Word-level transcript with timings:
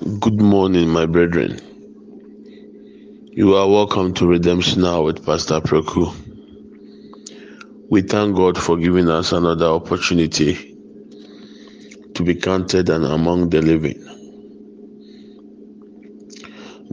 Good 0.00 0.40
morning, 0.40 0.88
my 0.90 1.06
brethren. 1.06 1.60
You 3.22 3.56
are 3.56 3.68
welcome 3.68 4.14
to 4.14 4.26
Redemption 4.28 4.82
Now 4.82 5.02
with 5.02 5.26
Pastor 5.26 5.60
Proku. 5.60 6.14
We 7.90 8.02
thank 8.02 8.36
God 8.36 8.56
for 8.56 8.76
giving 8.76 9.08
us 9.10 9.32
another 9.32 9.66
opportunity 9.66 10.76
to 12.14 12.22
be 12.22 12.36
counted 12.36 12.90
and 12.90 13.04
among 13.04 13.50
the 13.50 13.60
living. 13.62 14.00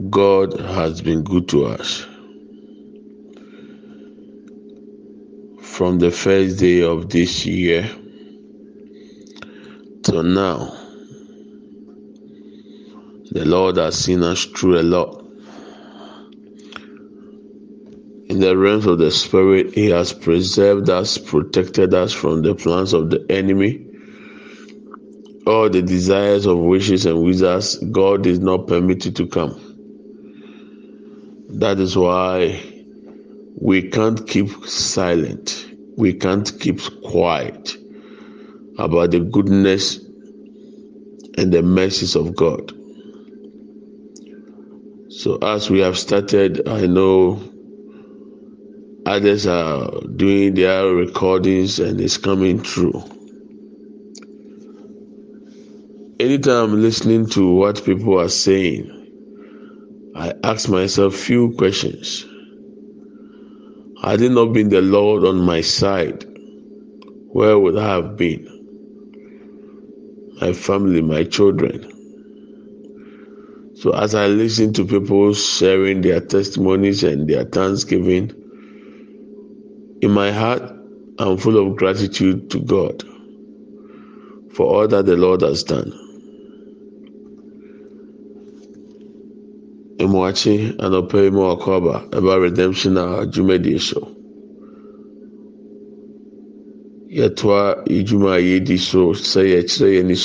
God 0.09 0.59
has 0.59 1.01
been 1.01 1.23
good 1.23 1.47
to 1.49 1.65
us. 1.67 2.05
From 5.61 5.99
the 5.99 6.11
first 6.11 6.59
day 6.59 6.81
of 6.81 7.09
this 7.09 7.45
year 7.45 7.89
till 10.03 10.23
now, 10.23 10.84
the 13.35 13.43
Lord 13.43 13.75
has 13.75 13.97
seen 13.97 14.23
us 14.23 14.45
through 14.45 14.79
a 14.79 14.81
lot. 14.81 15.21
In 18.29 18.39
the 18.39 18.55
realms 18.57 18.85
of 18.85 18.97
the 18.97 19.11
Spirit, 19.11 19.73
He 19.73 19.87
has 19.89 20.13
preserved 20.13 20.89
us, 20.89 21.17
protected 21.17 21.93
us 21.93 22.13
from 22.13 22.43
the 22.43 22.55
plans 22.55 22.93
of 22.93 23.09
the 23.09 23.25
enemy. 23.29 23.85
All 25.45 25.69
the 25.69 25.81
desires 25.81 26.45
of 26.45 26.59
wishes 26.59 27.05
and 27.05 27.23
wizards, 27.23 27.75
God 27.91 28.25
is 28.25 28.39
not 28.39 28.67
permitted 28.67 29.17
to 29.17 29.27
come. 29.27 29.59
That 31.49 31.77
is 31.81 31.97
why 31.97 32.63
we 33.59 33.89
can't 33.89 34.25
keep 34.29 34.65
silent. 34.65 35.67
We 35.97 36.13
can't 36.13 36.57
keep 36.61 36.79
quiet 37.03 37.75
about 38.77 39.11
the 39.11 39.19
goodness 39.19 39.97
and 41.37 41.51
the 41.51 41.61
mercies 41.61 42.15
of 42.15 42.33
God. 42.33 42.74
So, 45.17 45.37
as 45.37 45.69
we 45.69 45.79
have 45.79 45.97
started, 45.97 46.67
I 46.67 46.87
know 46.87 47.41
others 49.05 49.47
are 49.47 49.89
doing 50.17 50.55
their 50.55 50.87
recordings 50.87 51.79
and 51.79 52.01
it's 52.01 52.17
coming 52.17 52.59
through. 52.61 53.01
Anytime 56.19 56.73
I'm 56.73 56.81
listening 56.81 57.27
to 57.27 57.49
what 57.49 57.85
people 57.85 58.19
are 58.19 58.27
saying, 58.27 58.91
I 60.17 60.33
ask 60.43 60.67
myself 60.67 61.15
few 61.15 61.53
questions. 61.55 62.25
Had 64.03 64.21
it 64.21 64.31
not 64.31 64.51
been 64.51 64.67
the 64.67 64.81
Lord 64.81 65.23
on 65.23 65.37
my 65.39 65.61
side, 65.61 66.25
where 67.31 67.57
would 67.57 67.77
I 67.77 67.87
have 67.87 68.17
been? 68.17 68.67
My 70.41 70.51
family, 70.51 71.01
my 71.01 71.23
children. 71.23 71.94
So 73.75 73.91
as 73.91 74.15
I 74.15 74.27
listen 74.27 74.73
to 74.73 74.85
people 74.85 75.33
sharing 75.33 76.01
their 76.01 76.21
testimonies 76.21 77.03
and 77.03 77.27
their 77.29 77.43
thanksgiving, 77.45 78.31
in 80.01 80.11
my 80.11 80.31
heart, 80.31 80.63
I'm 81.19 81.37
full 81.37 81.57
of 81.57 81.75
gratitude 81.77 82.51
to 82.51 82.59
God 82.59 83.03
for 84.53 84.65
all 84.67 84.87
that 84.87 85.05
the 85.05 85.17
Lord 85.17 85.41
has 85.41 85.63
done. 85.63 85.91
Mmoakye 89.99 90.75
anɔpa 90.77 91.23
yi 91.23 91.29
mu 91.31 91.41
wakɔ 91.49 91.69
aba 91.77 91.95
ɛba 92.11 92.41
redemption 92.41 92.97
a 92.97 93.25
dwumadie 93.25 93.79
so. 93.79 94.01
Yɛtoa 97.11 97.87
edwuma 97.87 98.35
a 98.37 98.41
yɛdi 98.41 98.77
so 98.77 99.13
sɛ 99.13 99.41
yɛkyerɛ 99.53 99.89
yɛn 99.95 100.05
ani 100.05 100.15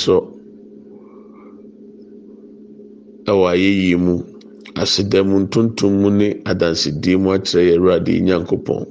sɔ 3.31 3.37
ɛwɔ 3.37 3.45
ayɛyie 3.53 3.95
mu 4.05 4.13
aseda 4.81 5.19
mu 5.23 5.37
ntontom 5.43 5.93
mu 6.01 6.09
ne 6.19 6.27
adansidie 6.51 7.15
mu 7.23 7.29
akyerɛ 7.35 7.63
yɛn 7.69 7.77
awurade 7.79 8.13
nyankopɔn. 8.27 8.83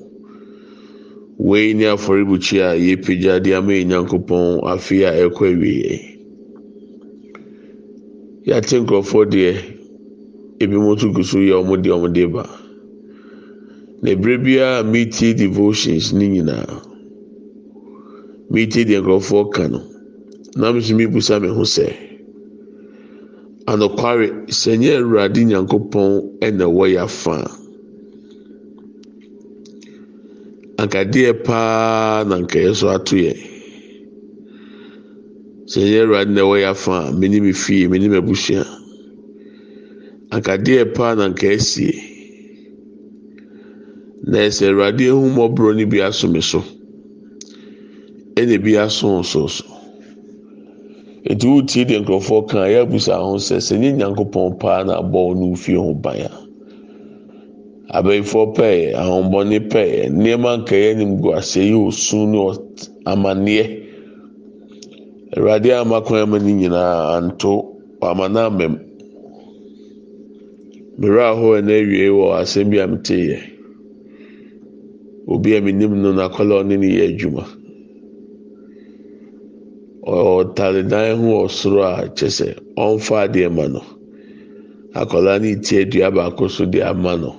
Wei 1.39 1.75
ne 1.75 1.85
afɔrebukyia 1.95 2.73
a 2.73 2.77
yɛpagya 2.77 3.43
de 3.43 3.53
ama 3.55 3.73
yɛn 3.73 3.89
nyankopɔn 3.89 4.61
afe 4.73 5.05
a 5.05 5.11
ɛkɔ 5.29 5.45
awie. 5.53 6.01
Yɛate 8.47 8.75
nkurɔfoɔ 8.81 9.25
deɛ 9.31 9.53
ebi 10.61 10.77
nso 10.77 11.13
gu 11.13 11.23
so 11.23 11.39
yɛ 11.39 11.57
wɔn 11.65 11.83
deɛ 11.83 11.97
wɔn 12.01 12.13
de 12.13 12.27
ba. 12.27 12.45
Na 14.03 14.11
ebere 14.11 14.39
biara 14.39 14.83
meetie 14.85 15.35
devotions 15.37 16.13
ne 16.13 16.29
nyinaa. 16.29 16.81
Meetie 18.51 18.85
deɛ 18.85 19.01
nkurɔfoɔ 19.03 19.51
ka 19.53 19.69
no. 19.69 19.81
Na 20.57 20.73
me 20.73 20.81
nso 20.81 20.95
mebusa 20.97 21.41
me 21.41 21.49
ho 21.49 21.63
sɛ, 21.63 22.10
anokware 23.71 24.27
sɛ 24.61 24.71
nyɛ 24.81 24.93
awurade 25.01 25.41
nyankopɔn 25.45 26.11
ɛna 26.47 26.65
ɛwɔ 26.71 26.85
yɛ 26.95 27.01
afa 27.07 27.37
ankadeɛ 30.83 31.33
paa 31.47 32.25
na 32.29 32.37
nka 32.43 32.59
yɛ 32.65 32.73
so 32.75 32.89
ato 32.89 33.17
yɛ. 33.17 33.33
Sɛ 35.71 35.81
nyɛ 35.87 35.99
awurade 36.03 36.31
na 36.35 36.41
ɛwɔ 36.43 36.57
yɛ 36.63 36.69
afa 36.75 36.95
a, 37.09 37.13
me 37.13 37.29
ne 37.29 37.53
fie, 37.53 37.87
me 37.87 37.99
ne 37.99 38.09
me 38.09 38.17
abusua. 38.19 38.65
Ankadeɛ 40.35 40.95
paa 40.95 41.15
na 41.15 41.29
nka 41.29 41.47
esie. 41.55 41.95
Na 44.27 44.39
sɛ 44.51 44.65
awurade 44.73 45.05
ehumɔborɔ 45.07 45.71
no 45.79 45.87
bi 45.87 45.99
aso 46.03 46.27
me 46.29 46.41
so, 46.41 46.65
ɛna 48.35 48.53
ebi 48.59 48.75
aso 48.77 49.07
nso 49.21 49.47
so. 49.49 49.70
Nti 51.41 51.49
wotie 51.49 51.85
deɛ 51.89 51.99
nkurɔfoɔ 52.01 52.41
ka 52.51 52.61
yɛabusa 52.75 53.15
ho 53.25 53.35
sɛ 53.47 53.57
sɛ 53.67 53.75
nye 53.81 53.91
nyankopɔn 53.97 54.59
paa 54.61 54.85
na 54.85 55.01
abɔ 55.01 55.21
ne 55.41 55.45
wo 55.49 55.57
fie 55.57 55.75
ho 55.75 55.95
ban 55.95 56.21
a. 56.29 56.31
Abɛnfoɔ 57.97 58.45
pɛɛ, 58.57 58.93
ahombɔne 59.01 59.57
pɛɛ, 59.73 60.11
nneɛma 60.13 60.51
nka 60.61 60.75
yɛ 60.77 60.91
anim 60.93 61.17
gu 61.21 61.33
ase 61.33 61.57
yi 61.65 61.73
osu 61.73 62.27
ne 62.29 62.39
amanneɛ. 63.07 63.65
Awurade 65.35 65.71
ama 65.81 66.03
kwan 66.03 66.21
ama 66.21 66.39
ne 66.39 66.53
nyinaa 66.53 67.17
anto, 67.17 67.73
wama 68.03 68.29
no 68.29 68.41
amam. 68.51 68.75
Mmerɛ 70.99 71.23
a 71.25 71.63
na 71.63 71.73
awie 71.73 72.09
wɔ 72.13 72.37
asɛm 72.37 72.69
bi 72.71 72.77
a 72.85 72.87
metee 72.87 73.25
yɛ. 73.33 73.39
Obi 75.27 75.57
a 75.57 75.61
menim 75.63 75.97
no 76.03 76.13
n'akwadaa 76.13 76.61
a 76.61 76.65
ɔne 76.65 76.77
no 76.77 76.85
yɛ 76.87 77.17
adwuma. 77.17 77.60
Ɔtare 80.11 80.89
dan 80.89 81.19
ho 81.19 81.47
wɔ 81.47 81.83
a 81.85 82.09
kyerɛ 82.17 82.31
sɛ 82.31 83.15
adeɛ 83.25 83.49
ma 83.55 83.67
no. 83.69 83.83
Akwadaa 84.95 85.39
no 85.41 85.47
retie 85.49 85.85
dua 85.85 86.11
baako 86.11 86.49
so 86.51 86.65
de 86.67 86.81
ama 86.83 87.17
no. 87.17 87.37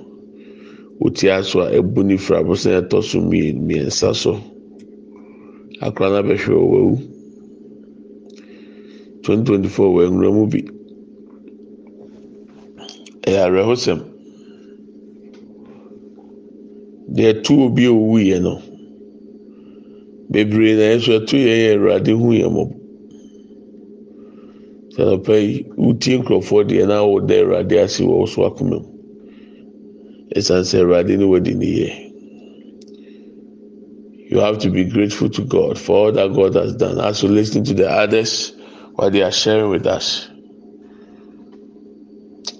Otia 1.02 1.44
so 1.44 1.60
a 1.62 1.72
ebu 1.72 2.04
ne 2.06 2.16
fira 2.18 2.40
abosan 2.44 2.82
ɛtɔ 2.88 3.04
so 3.04 3.20
mmiɛnsa 3.20 4.16
so. 4.16 4.40
Akwadaa 5.82 6.24
no 6.24 6.30
abɛhwɛ 6.34 6.56
wɔ 6.56 6.68
wawu. 6.72 6.98
2024 9.24 9.90
wɔ 9.94 10.10
nwura 10.10 10.32
mu 10.34 10.48
bi. 10.48 10.62
Ɛyɛ 13.28 13.40
awerɛhosɛm. 13.48 14.00
Deɛ 17.14 17.34
ɛto 17.34 17.66
obi 17.66 17.86
a 17.86 17.90
owuiɛ 17.92 18.42
no, 18.42 18.62
bebree 20.32 20.76
na 20.76 20.84
yɛn 20.90 20.98
nso 21.00 21.12
ɛto 21.20 21.36
yɛn 21.38 21.60
yɛ 21.64 21.72
awurade 21.76 22.12
hu 22.20 22.28
yɛn 22.40 22.52
mmɔbɔ. 22.52 22.76
Sɛ 24.94 25.02
anɔpa 25.04 25.34
yi 25.42 25.66
wotie 25.78 26.18
nkurɔfoɔ 26.20 26.62
deɛ 26.70 26.88
na 26.88 27.04
woda 27.06 27.36
awurade 27.42 27.76
ase 27.84 28.02
wɔ 28.04 28.28
so 28.28 28.42
akoma 28.50 28.80
mu. 28.82 28.90
Esiane 30.36 30.64
sɛ 30.70 30.78
awurade 30.84 31.18
ne 31.18 31.26
wadi 31.26 31.54
ne 31.54 31.66
yɛ. 31.80 32.12
You 34.32 34.40
have 34.40 34.60
to 34.60 34.70
be 34.70 34.86
grateful 34.86 35.30
to 35.30 35.44
God 35.44 35.78
for 35.78 35.98
all 35.98 36.12
that 36.14 36.34
God 36.34 36.56
has 36.56 36.74
done. 36.76 37.02
As 37.02 37.22
you 37.22 37.28
listen 37.28 37.66
to 37.66 37.74
the 37.74 37.90
others, 37.90 38.54
what 38.96 39.12
they 39.12 39.22
are 39.22 39.32
sharing 39.32 39.70
with 39.70 39.86
us. 39.86 40.30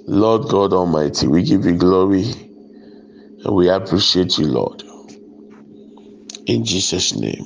Lord 0.06 0.50
God 0.50 0.74
Almighty, 0.74 1.28
we 1.28 1.44
give 1.44 1.66
you 1.66 1.78
glory 1.78 2.26
and 3.46 3.56
we 3.56 3.70
appreciate 3.70 4.38
you, 4.38 4.48
Lord. 4.48 4.84
In 6.46 6.66
Jesus' 6.66 7.16
name, 7.16 7.46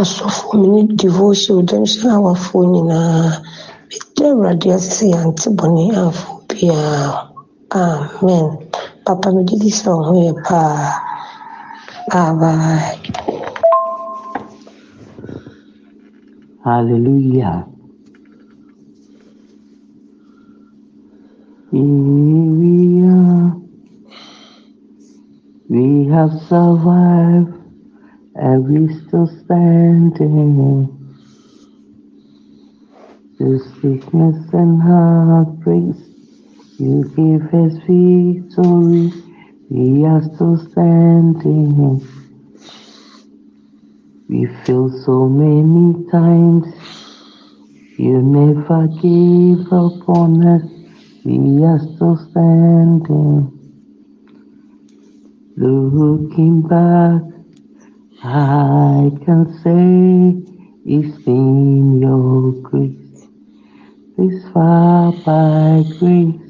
asɔfoɔ 0.00 0.52
mene 0.60 0.80
devotion 1.00 1.56
redemption 1.60 2.10
awafoɔ 2.16 2.62
nyinaa. 2.72 3.28
Meda 3.88 4.24
awurade 4.30 4.68
ase 4.76 5.04
yɛante 5.12 5.46
bɔne 5.58 5.82
amfo 6.02 6.30
biara 6.48 7.30
amen. 7.80 8.46
Papa 9.04 9.28
megye 9.34 9.56
di 9.62 9.70
sɛ 9.78 9.88
wo 9.96 10.02
ho 10.08 10.14
yɛ 10.26 10.32
paa 10.46 10.74
abae 12.20 12.98
Hallelujah. 16.64 17.66
Here 21.70 21.82
we 22.58 23.04
are. 23.04 23.52
We 25.68 26.08
have 26.08 26.32
survived 26.48 27.63
and 28.36 28.68
we 28.68 28.94
still 29.06 29.26
standing. 29.44 30.88
Through 33.36 33.58
sickness 33.80 34.52
and 34.52 34.80
heartbreaks, 34.82 35.98
you 36.78 37.04
gave 37.16 37.42
us 37.54 37.74
victory. 37.86 39.12
We 39.70 40.04
are 40.04 40.22
still 40.22 40.56
standing. 40.70 42.00
We 44.28 44.46
feel 44.64 44.88
so 45.04 45.28
many 45.28 46.08
times 46.10 46.66
you 47.98 48.22
never 48.22 48.88
gave 49.02 49.66
up 49.72 50.08
on 50.08 50.46
us. 50.46 50.62
We 51.24 51.64
are 51.64 51.78
still 51.78 52.16
standing. 52.30 53.50
Looking 55.56 56.62
back, 56.62 57.22
I 58.26 59.10
can 59.26 59.44
say 59.62 60.32
it's 60.86 61.18
been 61.24 62.00
your 62.00 62.52
grace. 62.62 63.28
This 64.16 64.48
far 64.50 65.12
by 65.12 65.84
grace. 65.98 66.40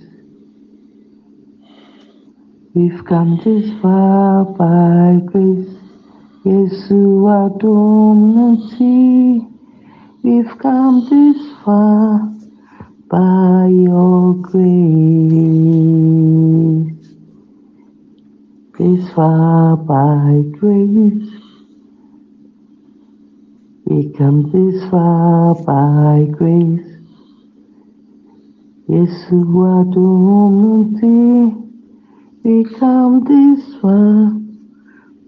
We've 2.74 3.04
come 3.04 3.40
this 3.44 3.68
far 3.82 4.44
by 4.44 5.18
grace. 5.26 5.74
Yesu 6.44 7.26
adonai, 7.42 7.80
we've 10.22 10.56
come 10.60 11.08
this 11.10 11.42
far 11.64 12.20
by 13.10 13.66
your 13.66 14.34
grace. 14.34 14.62
This 18.78 19.12
far 19.12 19.76
by 19.76 20.42
grace. 20.60 21.33
We 23.86 24.10
come 24.16 24.50
this 24.50 24.82
far 24.90 25.54
by 25.56 26.24
grace. 26.32 26.88
Yesu 28.88 29.36
adonai, 29.76 31.52
we 32.44 32.64
come 32.78 33.24
this 33.24 33.62
far 33.80 34.32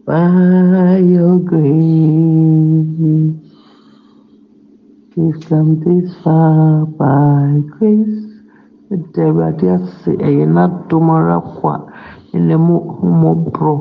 by 0.07 0.99
your 0.99 1.39
grace. 1.39 1.67
We've 5.17 5.41
come 5.49 5.81
this 5.85 6.15
far 6.25 6.87
by 6.87 7.61
grace. 7.79 8.25
Ɛda 8.93 9.23
Awurade 9.29 9.67
ase 9.75 10.11
ɛyɛ 10.27 10.45
n'adom 10.55 11.11
ara 11.11 11.41
kwa 11.41 11.75
ɛna 12.33 12.57
mu 12.67 12.77
homɔborɔ 13.01 13.77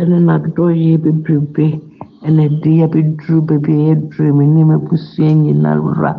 ɛne 0.00 0.16
n'adɔyɛ 0.26 0.98
bebrebe 1.02 1.80
ɛna 2.26 2.42
abɛduru 2.84 3.36
baabi 3.46 3.72
a 3.72 3.82
yɛaduru 3.88 4.32
me 4.36 4.44
ne 4.46 4.62
m'abusua 4.64 5.28
nyinara. 5.42 6.12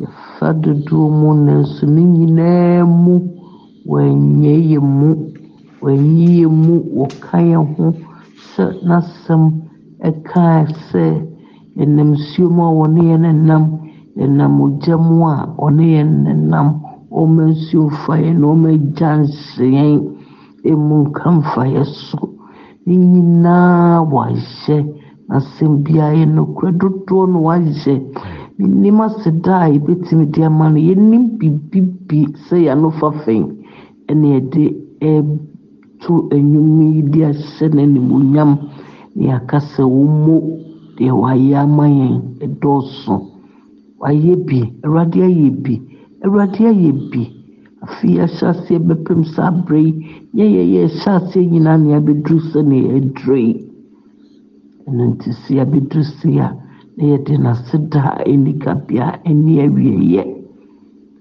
Yɛfa 0.00 0.48
dodoɔ 0.62 1.06
mu 1.18 1.28
nanso 1.46 1.86
ne 1.86 2.02
nyinaa 2.02 2.84
mu 2.84 3.14
wɔanyɛ 3.86 4.54
yɛ 4.70 4.78
mu 4.98 5.08
wɔanyi 5.80 6.26
yɛ 6.42 6.48
mu 6.50 6.74
wɔka 6.98 7.38
yɛn 7.50 7.64
ho. 7.76 7.94
Sɛ 8.50 8.64
n'asɛm 8.86 9.42
ɛkaa 10.08 10.66
sɛ 10.90 11.04
ɛnam 11.78 12.10
nsuo 12.18 12.50
mu 12.50 12.62
a 12.66 12.70
wɔne 12.78 13.00
yɛn 13.10 13.26
nam. 13.46 13.64
Ɛnam 14.18 14.60
ogya 14.60 14.96
mu 14.98 15.24
a 15.24 15.54
ɔne 15.56 15.84
yɛn 15.96 16.10
nenam 16.24 16.68
ɔmma 17.10 17.42
nsuo 17.54 17.88
fa 18.02 18.14
yɛn 18.18 18.38
na 18.40 18.46
ɔmma 18.52 18.68
agya 18.74 19.10
nhyɛ 19.22 19.66
yɛn 19.70 20.02
emu 20.64 20.94
nka 21.06 21.30
mfa 21.30 21.62
yɛ 21.74 21.84
so. 21.86 22.18
Ne 22.86 22.96
nyinaa 22.96 24.02
wahyɛ 24.02 25.01
n'asɛm 25.32 25.72
biara 25.84 26.14
yɛ 26.20 26.26
nokorɛ 26.36 26.70
dodoɔ 26.80 27.24
na 27.32 27.38
wahyɛ 27.46 27.94
menim 28.58 28.98
aseda 29.00 29.54
a 29.64 29.68
yɛbɛtumi 29.74 30.24
de 30.30 30.40
ama 30.44 30.68
no 30.70 30.78
yɛnim 30.88 31.24
biribi 31.38 31.80
bi 32.06 32.18
sɛ 32.44 32.56
yɛanofa 32.66 33.08
fɛn 33.24 33.42
ɛna 34.10 34.26
yɛde 34.34 34.62
ɛto 35.00 36.12
nnwom 36.36 36.78
yi 36.94 37.02
de 37.12 37.20
ahyɛ 37.30 37.66
n'animuonyam 37.74 38.50
na 39.14 39.22
yɛaka 39.26 39.58
sɛ 39.72 39.82
wɔmmɔ 39.82 40.36
deɛ 40.96 41.12
wayɛ 41.22 41.56
ama 41.64 41.84
yɛn 41.88 42.14
ɛdɔɔso 42.44 43.14
wayɛ 44.00 44.36
bi 44.46 44.58
awurade 44.84 45.18
ayɛ 45.28 45.48
bi 45.64 45.74
awurade 46.24 46.60
ayɛ 46.70 46.92
bi. 47.10 47.24
Afei 47.82 48.14
yɛahyɛ 48.16 48.46
aseɛ 48.52 48.78
bɛpem 48.86 49.24
saa 49.34 49.50
berɛ 49.50 49.78
yi 49.80 49.92
nyɛ 50.34 50.44
yɛyɛ 50.56 50.80
ɛhyɛ 50.86 51.10
aseɛ 51.18 51.44
nyinaa 51.50 51.78
ne 51.82 51.88
abɛduru 51.98 52.38
sɛ 52.52 52.60
ne 52.68 52.76
yɛaduru 52.86 53.36
yi 53.46 53.71
nti 55.00 55.32
sia 55.32 55.64
yɛabɛduru 55.64 56.02
se 56.18 56.28
a 56.40 56.48
na 56.96 57.02
yɛde 57.10 57.34
n'aseda 57.42 58.00
a 58.18 58.22
ɛni 58.30 58.52
kabea 58.62 59.06
ani 59.28 59.52
awieeɛ 59.64 60.22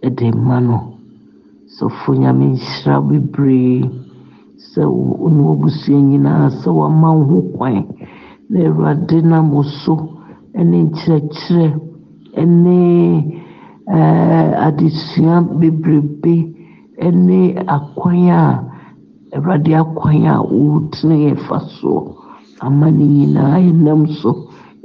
ɛde 0.05 0.25
ma 0.45 0.59
no 0.59 0.77
sɔfo 1.75 2.09
nyame 2.21 2.45
nhyira 2.53 2.95
bebree 3.07 3.89
sɛ 4.71 4.83
wo 4.85 5.29
ne 5.29 5.41
w'abusua 5.47 5.99
nyinaa 6.09 6.49
sɛ 6.59 6.69
wama 6.79 7.09
wo 7.17 7.23
ho 7.31 7.39
kwan 7.55 7.85
na 8.49 8.59
awurade 8.67 9.17
nam 9.23 9.51
wo 9.53 9.63
so 9.63 9.93
ɛne 10.59 10.77
nkyerɛkyerɛ 10.87 11.67
ɛɛ 12.35 12.75
adesua 14.67 15.35
bebrebe 15.59 16.35
ɛne 17.07 17.39
akwan 17.75 18.29
a 18.29 18.41
awurade 19.35 19.71
akwan 19.81 20.25
a 20.27 20.35
wotene 20.43 21.15
yɛ 21.25 21.35
fa 21.47 21.57
soɔ 21.79 22.21
ama 22.65 22.87
ne 22.97 23.05
nyinaa 23.15 23.57
yɛnam 23.65 24.01
so 24.19 24.31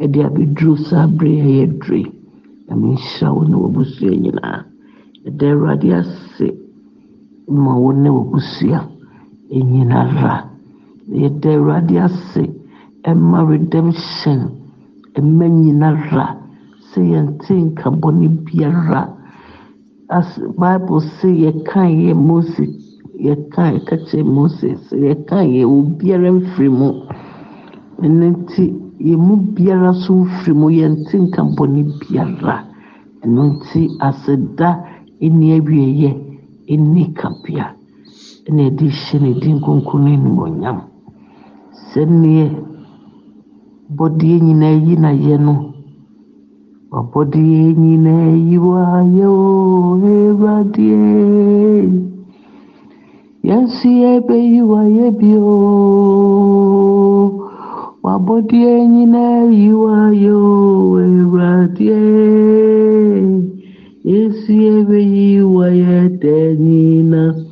ɛde 0.03 0.19
abɛduru 0.29 0.75
saa 0.89 1.07
berɛ 1.17 1.33
a 1.47 1.49
yɛaduru 1.59 1.97
yi 2.03 2.11
nyame 2.67 2.87
nhyira 2.95 3.29
wo 3.35 3.43
ne 3.49 3.55
w'abusua 3.63 4.13
nyinaa 4.25 4.59
ɛda 5.27 5.47
awurade 5.53 5.89
ase 6.01 6.47
ma 7.63 7.73
wo 7.83 7.91
ne 7.93 8.09
w'abusua 8.17 8.79
nyinara 9.73 10.35
yɛda 11.21 11.51
awurade 11.57 11.97
ase 12.07 12.43
ɛma 13.11 13.39
redemption 13.51 14.41
ɛma 15.19 15.45
nyinara 15.63 16.27
sɛ 16.91 17.01
yɛnte 17.13 17.53
nka 17.67 17.89
bɔne 18.01 18.27
biara. 18.45 19.03
As 20.09 20.29
bible 20.59 21.01
sɛ 21.19 21.29
yɛkan 21.45 21.89
yɛ 22.05 22.15
mose 22.15 22.63
yɛkan 23.27 23.69
yɛka 23.77 23.97
kyerɛ 24.07 24.25
mose 24.37 24.69
sɛ 24.87 24.95
yɛkan 25.09 25.45
yɛ 25.55 25.63
obiara 25.67 26.31
mfiri 26.39 26.69
mu 26.79 26.89
ɛno 28.05 28.27
nti 28.35 28.65
yɛn 29.09 29.21
mu 29.27 29.35
biara 29.55 29.93
so 30.03 30.13
mfiri 30.15 30.53
mu 30.61 30.69
yɛnte 30.79 31.15
nka 31.25 31.43
bɔne 31.57 31.81
biara. 32.01 32.57
Ɛno 33.25 33.43
nti 33.53 33.81
aseda 34.09 34.69
ɛni 35.25 35.47
awieeɛ 35.57 36.11
ɛni 36.73 37.03
kabea 37.19 37.67
ɛna 38.49 38.61
yɛde 38.67 38.87
hyɛ 38.89 39.17
ne 39.23 39.31
din 39.41 39.61
kronkron 39.61 40.03
no 40.05 40.09
animuonyam 40.15 40.79
sɛneɛ 41.91 42.45
bɔdeɛ 43.97 44.37
nyinaa 44.47 44.77
yi 44.85 44.95
na 44.97 45.11
yɛ 45.13 45.37
no 45.47 45.55
wabɔdeɛ 46.93 47.75
nyinaa 47.83 48.31
yi 48.49 48.57
wayɛ 48.59 49.27
o 49.27 49.99
ewuradeɛ 50.15 51.03
yɛnso 53.49 53.89
yɛbɛyi 54.03 54.61
wayɛ 54.71 55.07
bio 55.19 55.43
wabɔdeɛ 58.07 58.73
nyinaa 58.95 59.41
yi 59.59 59.69
wayɛ 59.85 60.33
o 60.33 60.99
ewuradeɛ 61.07 62.01
yɛnso 64.09 64.53
yɛbɛyi 64.65 65.29
wayɛ 65.57 65.97
dɛ 66.23 66.37
nyinaa 66.65 67.47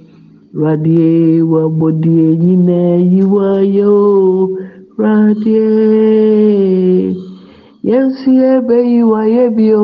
Radie 0.54 1.42
wabodie 1.42 2.38
nyina 2.38 3.02
yiwayo 3.12 3.94
radie. 4.96 5.66
Yensu 7.82 8.30
ebe 8.54 8.76
yiwaye 8.92 9.50
bio 9.56 9.82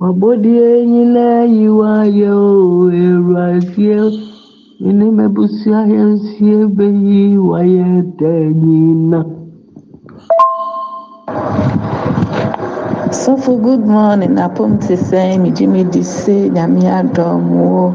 wabodie 0.00 0.84
nyina 0.90 1.48
yiwayo 1.48 2.36
radie 3.32 4.00
Ini 4.00 4.29
mebusua 4.80 5.80
yensu 5.92 6.44
ebe 6.62 6.86
yiwaye 7.08 7.84
denyina 8.18 9.20
Sɔfo 13.20 13.52
good 13.62 13.84
morning 13.86 14.36
apom 14.38 14.78
te 14.80 14.94
sɛn 14.96 15.42
megye 15.42 15.66
me 15.68 15.84
di 15.84 16.02
se 16.02 16.48
nyame 16.54 16.80
adɔm 17.00 17.42
wo 17.60 17.92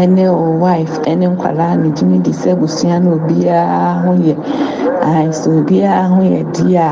ɛne 0.00 0.24
wo 0.38 0.46
wife 0.62 0.96
ɛne 1.10 1.26
nkwadaa 1.34 1.74
megye 1.82 2.04
me 2.10 2.18
di 2.18 2.30
sɛ 2.30 2.52
abusua 2.54 3.00
no 3.02 3.10
obiara 3.18 4.04
ho 4.04 4.12
yɛ 4.26 4.34
ae 5.02 5.28
sɛ 5.32 5.48
obiara 5.58 6.04
ho 6.14 6.20
yɛ 6.22 6.40
di 6.54 6.76
a 6.76 6.90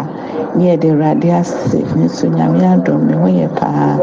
ne 0.57 0.62
yɛde 0.69 0.89
awurade 0.93 1.29
ase 1.41 1.79
ne 1.97 2.05
nso 2.07 2.27
nyame 2.37 2.61
adɔm 2.75 3.01
me 3.07 3.15
ho 3.21 3.27
yɛ 3.41 3.49
paa 3.59 3.99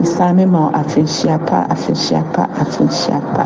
mesan 0.00 0.36
me 0.36 0.44
ma 0.46 0.70
afenhyia 0.80 1.36
pa 1.48 1.58
afenhyia 1.72 2.20
pa 2.34 2.42
afenhyia 2.62 3.18
pa. 3.34 3.44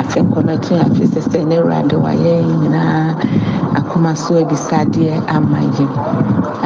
Afe 0.00 0.18
nkɔmɛto 0.20 0.72
afe 0.84 1.04
sɛ 1.12 1.20
sɛ 1.30 1.38
ne 1.48 1.56
awurade 1.56 1.96
wayɛ 2.04 2.32
nyinaa 2.60 3.16
akoma 3.78 4.12
so 4.16 4.34
abisadeɛ 4.42 5.14
ama 5.36 5.58
yɛn 5.76 5.92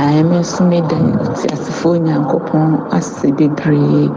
ae 0.02 0.23
me 0.29 0.37
nso 0.43 0.62
meda 0.71 0.97
te 1.38 1.47
asefoɔ 1.55 1.93
onyankopɔn 1.99 2.69
ase 2.97 3.26
bebree 3.38 4.11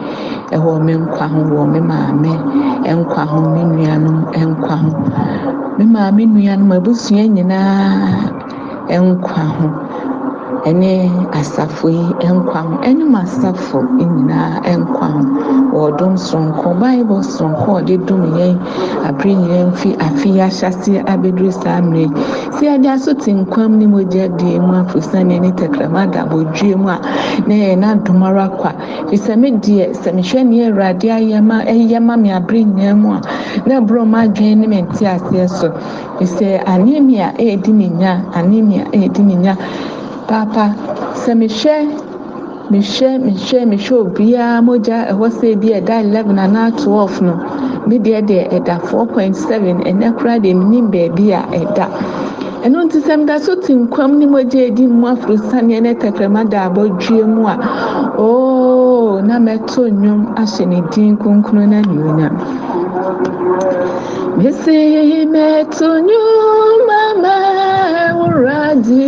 ɛwɔ 0.56 0.74
me 0.86 0.94
nkwa 1.04 1.26
ho 1.34 1.40
wɔ 1.54 1.64
me 1.74 1.80
maame 1.92 2.34
nkwa 2.98 3.24
ho 3.32 3.40
me 3.54 3.62
nuanom 3.74 4.18
nkwa 4.34 4.76
ho 4.82 4.90
me 5.78 5.86
maame 5.94 6.24
nuanom 6.34 6.72
abusua 6.78 7.24
nyinaa 7.36 8.30
nkwa 8.90 9.44
ho 9.56 9.68
ɛne 10.66 10.92
asafo 11.40 11.90
yi 11.90 12.04
nkwa 12.36 12.60
ho. 12.68 12.74
Ɛnum 12.88 13.14
asafo 13.16 13.78
nyinaa 13.98 14.62
nkwa 14.80 15.08
ho. 15.14 15.22
Wɔ 15.74 15.98
dom 15.98 16.16
soronko 16.18 16.70
bible 16.80 17.24
soronko 17.24 17.68
a 17.78 17.82
ɔde 17.82 17.96
dom 18.08 18.24
yɛn 18.38 18.56
abere 19.08 19.34
nyinaa 19.36 19.68
mfi 19.72 19.90
afe 20.00 20.30
yi 20.30 20.40
ahyɛseɛ 20.42 21.04
abɛduru 21.12 21.52
saa 21.52 21.82
mmerɛ 21.82 22.00
yi. 22.08 22.12
Si 22.58 22.66
ɛde 22.68 22.88
aso 22.88 23.14
te 23.14 23.32
nkwam 23.34 23.78
ne 23.78 23.86
mogya 23.88 24.28
die 24.38 24.60
mu 24.60 24.74
afosane 24.82 25.40
ne 25.42 25.52
tɛkrɛma 25.52 26.12
da 26.12 26.24
abɔdwie 26.26 26.76
mu 26.78 26.88
a 26.90 27.00
na 27.48 27.54
yɛ 27.56 27.76
n'adom 27.78 28.24
ara 28.24 28.48
kɔ 28.50 28.68
a 28.70 28.74
fisɛ 29.10 29.36
me 29.38 29.52
deɛ 29.52 29.92
sɛ 29.94 30.14
mehwɛ 30.16 30.44
ne 30.48 30.68
awurade 30.70 31.08
ayɛ 31.12 31.42
ma 31.44 31.62
ɛyɛ 31.64 32.00
ma 32.02 32.16
me 32.16 32.30
abere 32.32 32.64
nyinaa 32.64 32.96
mu 32.96 33.12
a 33.14 33.22
na 33.68 33.80
ɛborɔ 33.82 34.06
mu 34.06 34.16
adwene 34.18 34.56
ne 34.62 34.68
me 34.68 34.82
nte 34.82 35.04
aseɛ 35.06 35.48
so 35.50 35.68
fisɛ 36.20 36.64
anemia 36.66 37.34
ɛredi 37.38 37.74
me 37.74 37.90
nya 37.90 38.22
anemia 38.34 38.86
ɛredi 38.94 39.20
me 39.26 39.36
nya 39.36 39.56
paapa 40.30 40.66
sɛ 41.22 41.32
mehwɛ 41.42 41.76
mehwɛ 42.72 43.10
mehwɛ 43.26 43.60
mehwɛ 43.72 43.96
obiara 44.04 44.62
mogya 44.68 44.98
ɛhɔ 45.12 45.28
sɛ 45.38 45.46
ebi 45.54 45.70
ɛda 45.80 45.96
eleven 46.06 46.38
anaa 46.46 46.70
twelve 46.82 47.22
no 47.22 47.34
me 47.88 47.96
deɛ 48.06 48.20
deɛ 48.30 48.44
ɛda 48.56 48.76
four 48.88 49.06
point 49.08 49.36
seven 49.36 49.78
ɛnɛ 49.90 50.08
koraa 50.18 50.40
deɛ 50.44 50.54
menim 50.60 50.86
baabi 50.94 51.32
a 51.40 51.42
ɛda 51.62 51.86
ɛno 52.64 52.78
nti 52.86 52.98
sɛ 53.06 53.14
meda 53.20 53.40
so 53.40 53.56
te 53.56 53.74
nkwam 53.76 54.12
ne 54.20 54.26
mogya 54.26 54.62
edi 54.70 54.88
mu 54.88 55.08
aforo 55.12 55.36
saneɛ 55.50 55.82
ne 55.82 55.94
tɛkrɛma 56.02 56.50
da 56.50 56.70
abɔdwie 56.70 57.24
mu 57.28 57.44
a 57.48 57.56
ooo 58.18 59.20
na 59.28 59.36
mɛto 59.40 59.82
nnwom 59.92 60.22
ahyɛ 60.42 60.66
ne 60.68 60.80
din 60.92 61.18
kronkron 61.18 61.68
na 61.72 61.78
anuonyam 61.84 62.36
mesi 64.38 65.28
mɛto 65.34 65.88
nnwom 66.00 66.88
ama 67.04 67.36
awurade 68.08 69.04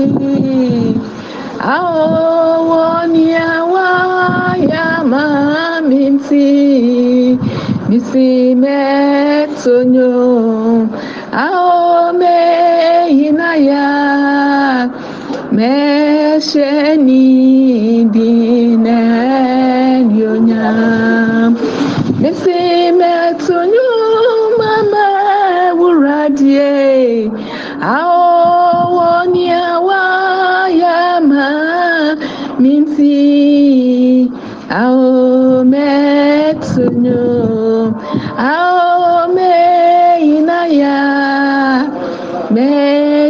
awo 1.65 3.09
ni 3.09 3.33
awa 3.33 3.89
ya 4.69 5.01
maami 5.11 6.01
nti 6.13 6.45
misi 7.89 8.53
mɛtonyo 8.61 10.13
awo 11.45 12.13
meyina 12.21 13.49
ya 13.69 13.87
mɛhyɛ 15.57 16.71
ni 17.05 17.25
di 18.13 18.31
n'anionya 18.85 20.67
misi 22.21 22.59
mɛtonyo 22.99 23.89
mama 24.59 25.05
ewuradie 25.65 26.69
awo 27.97 28.25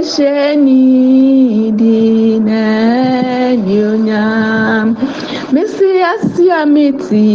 mɛhyɛ 0.05 0.55
ni 0.65 1.71
di 1.79 1.97
n'anionya 2.47 4.23
mesi 5.53 5.89
ase 6.11 6.45
a 6.59 6.61
meti 6.73 7.29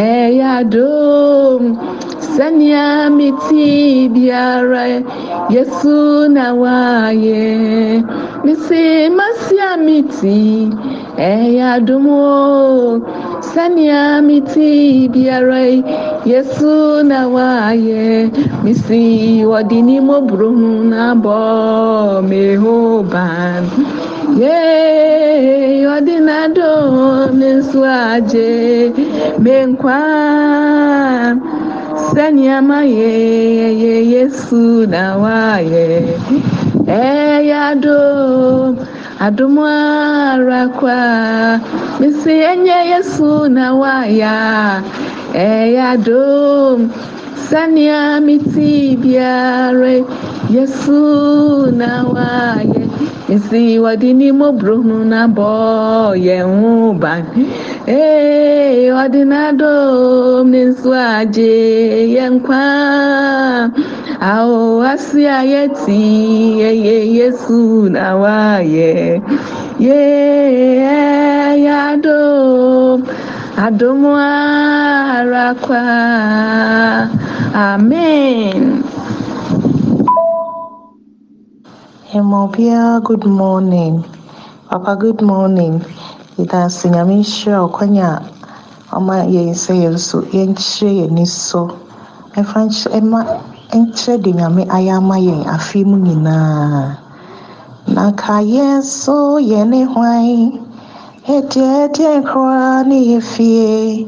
ɛyɛ 0.00 0.46
adom 0.60 1.62
sɛnea 2.32 2.86
meti 3.18 4.08
biara 4.14 4.84
yesu 5.54 5.98
na 6.36 6.46
wayɛ 6.62 7.44
mesi 8.44 8.82
masi 9.18 9.56
a 9.70 9.72
meti 9.86 10.38
ɛyɛ 11.30 11.64
adom 11.76 12.06
o 12.08 12.98
sɛnea 13.42 14.20
meti 14.26 15.08
biara 15.12 15.62
yesu 16.30 17.02
na 17.10 17.20
wayɛ 17.34 18.30
mesi 18.64 19.00
wɔde 19.50 19.78
ne 19.88 19.96
mɔburo 20.08 20.48
ho 20.58 20.68
n'abɔ 20.90 21.38
me 22.28 22.42
ho 22.62 23.02
ban. 23.12 23.62
Yee 24.40 25.86
ɔde 25.94 26.14
n'adom 26.26 27.38
ne 27.40 27.48
nso 27.58 27.80
agye 27.82 28.50
me 29.42 29.54
nkwa 29.70 29.98
sɛnea 32.10 32.56
mayɛ 32.68 33.10
ɛyɛ 33.68 33.94
yesu 34.14 34.86
na 34.92 35.02
wayɛ 35.22 35.86
adom 39.26 39.58
ara 39.58 40.62
kwa 40.78 40.98
mesi 42.00 42.34
ɛnyɛ 42.50 42.78
yesu 42.92 43.30
na 43.56 43.64
wayɛ 43.80 44.34
ɛyɛ 45.34 45.82
adom 45.94 46.78
sɛnea 47.48 48.00
meti 48.26 48.94
biara 49.02 49.94
yesu 50.54 51.00
na 51.80 51.90
wayɛ 52.14 52.82
mesi 53.28 53.62
wɔde 53.82 54.08
ne 54.18 54.28
ho 54.30 54.48
n'abɔ 55.10 55.50
yɛn 56.26 56.46
ho 56.60 56.92
ban 57.02 57.22
ee 57.88 58.86
eh, 58.86 58.94
ɔde 59.02 59.20
n'adom 59.30 60.46
ne 60.52 60.60
nso 60.70 60.90
agye 60.94 61.52
ao 64.20 64.82
asiayeti 64.82 66.02
yeye 66.60 66.96
yesu 67.18 67.86
nawaye 67.94 69.22
ye 69.78 70.02
yado 71.62 72.98
adomo 73.56 74.16
arakwa 74.18 75.82
amen. 77.54 78.82
Emobia, 82.14 83.00
good 83.04 83.26
morning. 83.26 84.02
Papa, 84.70 84.96
good 84.96 85.20
morning. 85.22 85.78
Ida 86.38 86.70
sinyamisha 86.70 87.60
okwanya 87.62 88.22
ọma 88.96 89.16
yɛn 89.34 89.52
sɛ 89.62 89.72
yɛn 89.82 89.94
nso 89.94 90.18
yɛnkyerɛ 90.32 90.90
yɛn 90.98 91.10
ani 91.12 91.26
so 91.26 91.62
ɛmfa 92.36 92.58
nkyerɛ 92.66 92.96
ɛma 92.98 93.20
nkyerɛ 93.76 94.14
de 94.22 94.30
nyame 94.38 94.62
ayɛ 94.76 94.92
ama 95.00 95.16
yɛn 95.26 95.42
afe 95.54 95.78
mu 95.88 95.96
nyinaa. 96.06 96.96
Na 97.94 98.04
ka 98.20 98.36
so 98.82 99.38
yɛ 99.50 99.60
ne 99.68 99.80
hwan? 99.84 100.60
Ɛdeɛdeɛ 101.34 102.14
koraa 102.28 102.84
ne 102.88 102.98
yɛ 103.10 103.18
fie. 103.32 104.06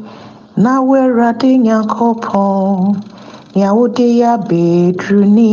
Na 0.56 0.72
woawurade 0.88 1.50
nyankopɔn 1.64 2.96
nea 3.54 3.70
wode 3.76 4.06
yɛ 4.20 4.26
abɛɛduru 4.36 5.22
ni 5.36 5.52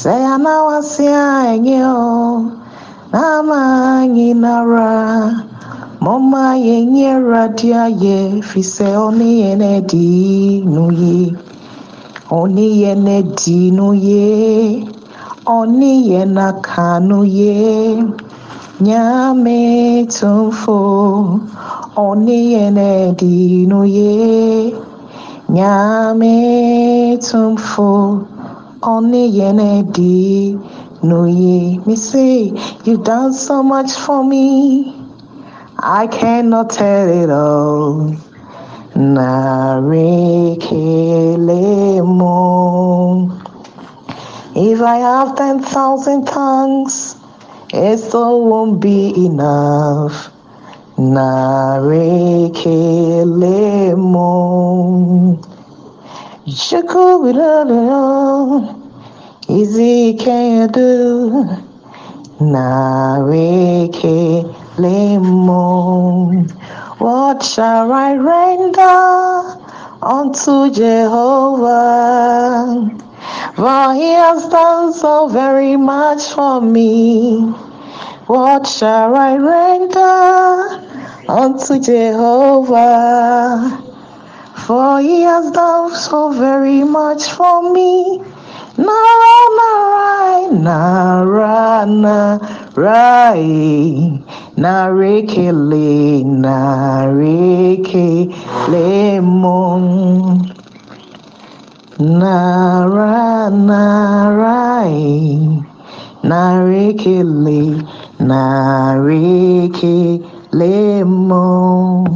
sɛ 0.00 0.12
ana 0.34 0.52
wase 0.66 1.06
a 1.06 1.54
ɛnyɛ 1.54 1.80
o 1.84 2.50
na 3.12 3.20
ama 3.38 3.60
nyinara 4.14 4.88
mɔma 6.04 6.44
yɛnyɛ 6.66 7.06
awurade 7.16 7.68
ayɛ 7.86 8.16
firi 8.48 8.62
sɛ 8.74 8.88
ɔne 9.06 9.26
yɛn 9.42 9.62
adi 9.76 10.06
no 10.74 10.84
yie 11.00 11.36
oniye 12.30 12.94
ne 12.94 13.22
dinu 13.22 13.94
ye 13.94 14.84
oniye 15.46 16.24
na 16.36 16.52
kanu 16.60 17.24
ye 17.24 17.96
nyame 18.80 20.04
tumfo 20.06 20.78
oniye 21.96 22.70
ne 22.70 23.12
dinu 23.16 23.80
ye 23.96 24.74
nyame 25.48 26.36
tumfo 27.26 28.20
oniye 28.82 29.48
ne 29.58 29.82
dinu 29.94 31.20
ye 31.40 31.80
me 31.86 31.96
say 31.96 32.52
you've 32.84 33.04
done 33.04 33.32
so 33.32 33.62
much 33.62 33.92
for 33.92 34.22
me. 34.22 34.94
I 35.80 36.08
cannot 36.08 36.70
tell 36.70 37.08
it 37.08 37.30
all 37.30 38.27
Narekelemo. 38.98 40.58
If 44.56 44.80
I 44.82 44.96
have 44.96 45.36
10,000 45.36 46.24
tongues, 46.26 47.14
it 47.72 47.98
still 47.98 48.44
won't 48.44 48.80
be 48.80 49.14
enough. 49.24 50.32
Narekelemo. 50.96 51.78
Shakubidalo. 56.48 57.78
Easy 59.48 60.14
can 60.14 60.62
you 60.62 60.66
do? 60.66 61.46
Narekelemo. 62.40 63.68
What 66.98 67.42
shall 67.44 67.92
I 67.92 68.16
render 68.16 69.54
unto 70.02 70.68
Jehovah? 70.70 72.90
For 73.54 73.94
he 73.94 74.10
has 74.10 74.48
done 74.48 74.92
so 74.92 75.28
very 75.28 75.76
much 75.76 76.32
for 76.32 76.60
me. 76.60 77.42
What 78.26 78.66
shall 78.66 79.14
I 79.14 79.36
render 79.36 80.82
unto 81.28 81.78
Jehovah? 81.78 83.80
For 84.66 85.00
he 85.00 85.22
has 85.22 85.52
done 85.52 85.94
so 85.94 86.32
very 86.32 86.82
much 86.82 87.30
for 87.30 87.72
me. 87.72 88.24
Nara, 88.78 90.54
nara, 90.54 91.82
nara, 91.84 93.34
narekele, 94.56 96.22
narekele 96.22 97.60
mon. 99.20 99.84
Nara, 101.98 103.50
nara, 103.50 104.86
narekele, 106.22 107.60
narekele 108.22 109.24
mon. 111.04 112.06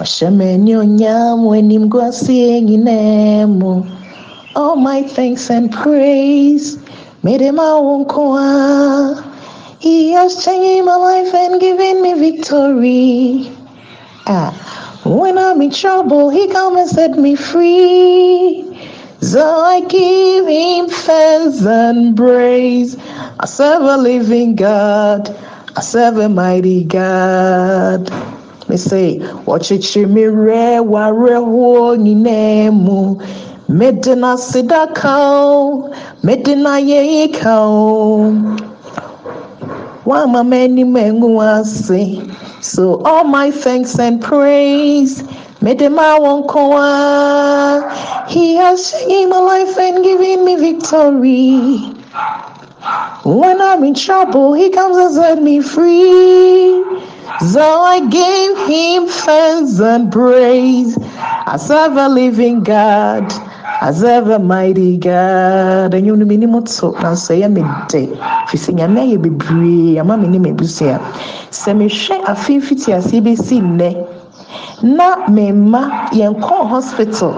Washemeni 0.00 0.76
onyamu 0.76 1.54
enimgwasi 1.54 2.60
nyinemu. 2.60 4.01
All 4.54 4.76
my 4.76 5.02
thanks 5.02 5.48
and 5.48 5.72
praise 5.72 6.76
made 7.22 7.40
him 7.40 7.58
our 7.58 8.04
He 9.78 10.12
has 10.12 10.44
changed 10.44 10.84
my 10.84 10.96
life 10.96 11.32
and 11.32 11.58
given 11.58 12.02
me 12.02 12.12
victory. 12.12 13.50
Ah, 14.26 14.52
when 15.06 15.38
I'm 15.38 15.62
in 15.62 15.70
trouble, 15.70 16.28
he 16.28 16.48
comes 16.48 16.78
and 16.78 16.90
set 16.90 17.10
me 17.12 17.34
free. 17.34 18.78
So 19.22 19.40
I 19.40 19.80
give 19.88 20.46
him 20.46 20.88
thanks 20.88 21.64
and 21.64 22.14
praise. 22.14 22.98
I 23.40 23.46
serve 23.46 23.82
a 23.84 23.96
living 23.96 24.54
God. 24.54 25.34
I 25.76 25.80
serve 25.80 26.18
a 26.18 26.28
mighty 26.28 26.84
God. 26.84 28.10
Let 28.10 28.68
me 28.68 28.76
say, 28.76 29.18
watch 29.46 29.72
it, 29.72 29.82
me 30.10 30.24
re 30.24 30.80
wa 30.80 31.08
re 31.08 31.38
wo 31.38 31.96
ni 31.96 32.14
nemu. 32.14 33.51
Medina 33.68 34.36
sidakao, 34.36 35.94
medina 36.22 36.78
ye 36.78 37.28
kao. 37.28 38.32
Wama 40.04 40.46
many 40.46 40.84
menguase. 40.84 42.28
So 42.62 43.02
all 43.04 43.24
my 43.24 43.50
thanks 43.50 43.98
and 43.98 44.20
praise. 44.20 45.22
Medema 45.62 46.18
wonkoa. 46.18 48.28
He 48.28 48.56
has 48.56 48.90
changed 48.90 49.30
my 49.30 49.38
life 49.38 49.78
and 49.78 50.02
given 50.02 50.44
me 50.44 50.56
victory. 50.56 51.78
When 53.24 53.62
I'm 53.62 53.84
in 53.84 53.94
trouble, 53.94 54.54
he 54.54 54.70
comes 54.70 54.96
and 54.96 55.14
set 55.14 55.42
me 55.42 55.60
free. 55.60 56.82
So 57.52 57.62
I 57.62 58.00
gave 58.10 58.68
him 58.68 59.06
thanks 59.06 59.78
and 59.78 60.10
praise. 60.10 60.98
I 61.46 61.56
serve 61.56 61.96
a 61.96 62.08
living 62.08 62.64
God. 62.64 63.30
as 63.82 64.04
ever 64.04 64.38
mighty 64.38 64.96
god. 64.96 65.90
Ɛnyɛ 65.92 66.14
no 66.16 66.24
menim 66.24 66.54
to 66.64 66.86
nanso 67.02 67.34
ɛyɛ 67.34 67.48
me 67.52 67.62
dɛ 67.90 68.00
firi 68.46 68.58
sɛ 68.64 68.70
nyame 68.78 68.98
ayɛ 69.02 69.18
bebree 69.22 69.98
ama 69.98 70.16
me 70.16 70.28
ne 70.28 70.38
m'abusua 70.38 71.00
sɛ 71.50 71.74
mehwɛ 71.74 72.14
afei 72.30 72.58
mfiti 72.62 72.92
aseɛ 72.94 73.20
bɛsi 73.26 73.58
nnɛ 73.60 73.90
na 74.82 75.26
memma 75.28 75.82
yɛnkɔ 76.12 76.56
hospital. 76.68 77.34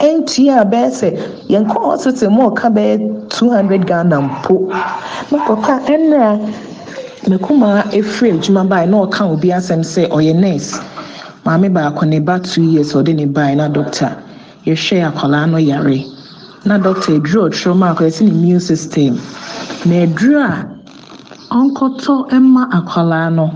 Ntua 0.00 0.60
a 0.60 0.64
bɛyɛ 0.66 0.88
sɛ 1.00 1.08
yɛnkɔ 1.48 1.78
hospital 1.80 2.30
mu 2.30 2.42
ɔka 2.50 2.68
bɛyɛ 2.76 3.28
200 3.30 3.84
ghana 3.86 4.20
mpo 4.20 4.68
mekɔka 5.32 5.80
ɛnera 5.88 6.30
mekumaa 7.26 7.88
efiri 7.98 8.32
adwuma 8.36 8.68
baa 8.68 8.84
na 8.84 9.06
ɔka 9.06 9.32
obi 9.32 9.48
asɛm 9.48 9.80
sɛ 9.80 10.10
ɔyɛ 10.10 10.34
nurse 10.36 10.78
maame 11.46 11.72
baako 11.72 12.04
ne 12.06 12.18
ba 12.20 12.38
two 12.38 12.62
years 12.62 12.92
ɔde 12.92 13.14
ne 13.16 13.24
baa 13.24 13.54
na 13.54 13.68
doctor 13.68 14.12
yɛhwɛ 14.66 14.96
akwadaa 15.08 15.46
no 15.50 15.58
yare. 15.58 16.04
Na 16.64 16.78
doctor 16.78 17.14
eduru 17.18 17.48
ɔtwerɛ 17.48 17.76
mu 17.76 17.84
akwadaa 17.84 18.12
si 18.12 18.24
ne 18.24 18.30
immune 18.30 18.60
system. 18.60 19.14
Na 19.84 19.94
eduru 20.06 20.38
a 20.40 20.66
ɔnkɔtɔ 21.50 22.30
ɛma 22.30 22.62
akwadaa 22.72 23.34
no 23.34 23.50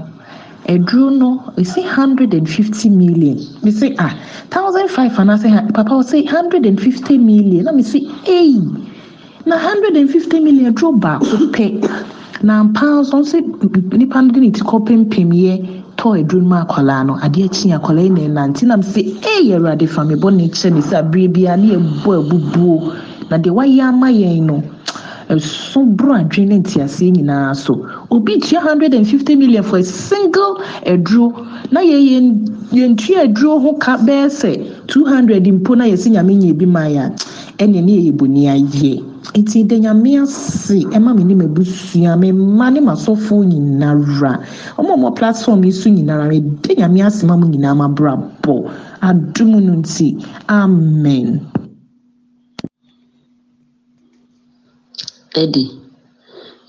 eduru 0.66 1.10
no 1.18 1.42
esi 1.56 1.82
hundred 1.84 2.34
and 2.34 2.48
fifty 2.48 2.88
million. 2.90 3.38
Me 3.62 3.70
say 3.70 3.94
ah 3.98 4.14
thousand 4.50 4.88
five 4.88 5.12
anaasɛ 5.12 5.72
papa 5.72 5.90
ɔsɛ 5.90 6.26
hundred 6.28 6.66
and 6.66 6.80
fifty 6.80 7.16
million. 7.16 7.64
Na 7.64 7.72
me 7.72 7.82
say 7.82 8.00
eyi 8.26 8.60
na 9.46 9.56
hundred 9.56 9.96
and 9.96 10.10
fifty 10.10 10.40
million 10.40 10.74
duro 10.74 10.92
baako 10.92 11.50
pɛ. 11.52 12.04
Na 12.42 12.62
mpa 12.64 13.00
nso 13.00 13.24
sɛ 13.24 13.96
nipa 13.96 14.22
no 14.22 14.30
de 14.32 14.40
ne 14.40 14.50
ti 14.50 14.60
kɔ 14.60 14.86
pempem 14.86 15.32
yɛ 15.32 15.77
tɔ 15.98 16.08
eduru 16.20 16.44
mu 16.50 16.56
akwadaa 16.62 17.02
no 17.06 17.14
adeɛ 17.26 17.46
kyi 17.54 17.68
akwadaa 17.76 18.04
yi 18.06 18.11
na 18.11 18.22
ɛnante 18.28 18.62
na 18.66 18.76
me 18.76 18.82
say 18.84 19.04
eyi 19.34 19.50
awurade 19.56 19.87
fa 19.88 20.04
me 20.04 20.14
bɔ 20.14 20.28
ne 20.37 20.48
kyɛ 20.48 20.70
ne 20.72 20.80
sɛ 20.80 20.94
abere 21.02 21.28
bia 21.34 21.56
ne 21.56 21.74
ɛbɔ 21.76 22.11
abubuo 22.22 22.94
na 23.30 23.37
deɛ 23.37 23.50
wayɛ 23.56 23.82
ama 23.88 24.06
yɛn 24.08 24.42
no 24.46 24.62
ɛso 25.28 25.84
boro 25.96 26.14
adwene 26.14 26.48
ne 26.48 26.58
nteaseɛ 26.62 27.11
nyinaa 27.16 27.54
so. 27.54 27.84
Obi 28.11 28.38
tua 28.40 28.61
hundred 28.61 28.94
and 28.94 29.06
fifty 29.06 29.34
million 29.37 29.62
for 29.62 29.78
a 29.78 29.84
single 29.84 30.62
aduro 30.87 31.34
na 31.72 31.80
yɛ 31.80 31.98
yɛn 32.11 32.26
yɛntua 32.72 33.26
aduro 33.26 33.61
ho 33.61 33.72
ka 33.74 33.96
bɛyɛ 33.98 34.26
sɛ 34.30 34.87
two 34.87 35.04
hundred 35.04 35.42
mpo 35.44 35.76
na 35.76 35.84
yɛsi 35.84 36.11
nyame 36.14 36.32
nyɛ 36.38 36.56
bi 36.58 36.64
ma 36.66 36.80
yɛ 36.87 37.02
a 37.06 37.12
ɛnna 37.64 37.82
ne 37.84 37.92
yɛ 38.08 38.16
boni 38.16 38.46
ayɛ 38.46 39.04
nti 39.40 39.64
de 39.68 39.76
nyame 39.85 40.11
ase 40.22 40.76
ɛma 40.96 41.11
me 41.16 41.22
ne 41.24 41.35
m'abusua 41.35 42.16
me 42.20 42.28
mma 42.33 42.66
ne 42.70 42.81
m'asɔfoɔ 42.81 43.40
nyinara 43.50 44.33
ɔmo 44.78 44.92
ɔmo 44.96 45.09
platform 45.18 45.64
yi 45.64 45.72
so 45.72 45.88
nyinara 45.90 46.24
me 46.28 46.38
de 46.40 46.74
nyame 46.78 46.98
ase 47.07 47.22
ma 47.26 47.37
mo 47.37 47.46
nyinaa 47.46 47.74
ma 47.76 47.88
bra 47.88 48.12
bɔ 48.42 48.54
adum 49.09 49.50
no 49.66 49.74
nti 49.83 50.16
amen. 50.48 51.40
Daddy, 55.35 55.64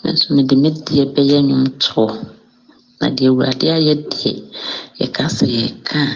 nso 0.03 0.27
mede 0.35 0.55
me 0.61 0.69
deɛ 0.85 1.03
bɛyɛ 1.15 1.37
nnwomtoɔ. 1.41 2.07
Na 2.99 3.07
deɛ 3.15 3.27
Awurade 3.29 3.67
ayɛ 3.77 3.93
deɛ, 4.11 4.31
yɛka 4.99 5.23
sɛ 5.37 5.45
yɛka 5.57 5.97
a, 6.05 6.15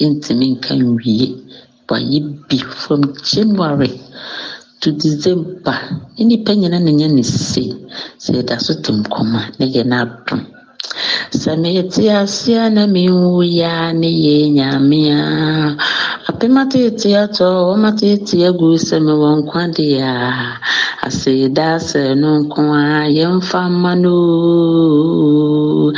yɛntumi 0.00 0.46
nka 0.54 0.72
nwie. 0.82 1.28
Wayɛ 1.88 2.18
bi 2.48 2.58
from 2.82 3.00
January 3.30 3.92
to 4.80 4.88
December. 4.92 5.76
Nnipa 6.18 6.50
nyinaa 6.54 6.82
na 6.84 6.90
ɛnyɛ 6.92 7.08
ne 7.16 7.22
se. 7.22 7.64
Sɛ 8.22 8.30
yɛda 8.36 8.54
so 8.64 8.72
te 8.82 8.90
nkɔm 9.00 9.30
a, 9.38 9.42
na 9.58 9.64
yɛ 9.74 9.82
n'adom. 9.90 10.40
Sɛ 11.40 11.52
mete 11.62 12.04
ase 12.20 12.52
a 12.64 12.70
na 12.70 12.82
menwu 12.86 13.42
yi 13.54 13.62
a 13.62 13.92
ne 14.00 14.08
yɛ 14.24 14.36
Nyame 14.56 15.00
a. 15.18 15.20
Apem 16.28 16.54
atete 16.62 17.08
atɔ, 17.22 17.46
wɔn 17.68 17.84
atete 17.90 18.36
agu 18.48 18.68
sɛ 18.86 18.96
mewɔ 19.06 19.28
nkwa 19.40 19.62
deɛ 19.76 20.00
a. 20.02 20.14
Aseda 21.06 21.68
sɛ 21.88 22.02
no 22.20 22.30
nko 22.42 22.62
a 22.74 23.06
yɛmfa 23.18 23.60
mma 23.70 23.92
no 24.02 24.14
o. 25.88 25.92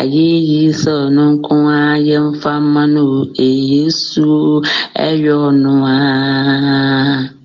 Ayeyi 0.00 0.60
sɛ 0.82 0.92
ɔno 1.06 1.24
nko 1.34 1.54
a 1.68 1.80
yɛmfa 2.08 2.52
mma 2.64 2.82
no 2.94 3.02
o. 3.18 3.24
Eyesu 3.46 4.62
ɛyɛ 5.06 5.32
ɔno 5.48 5.72
a. 5.84 7.43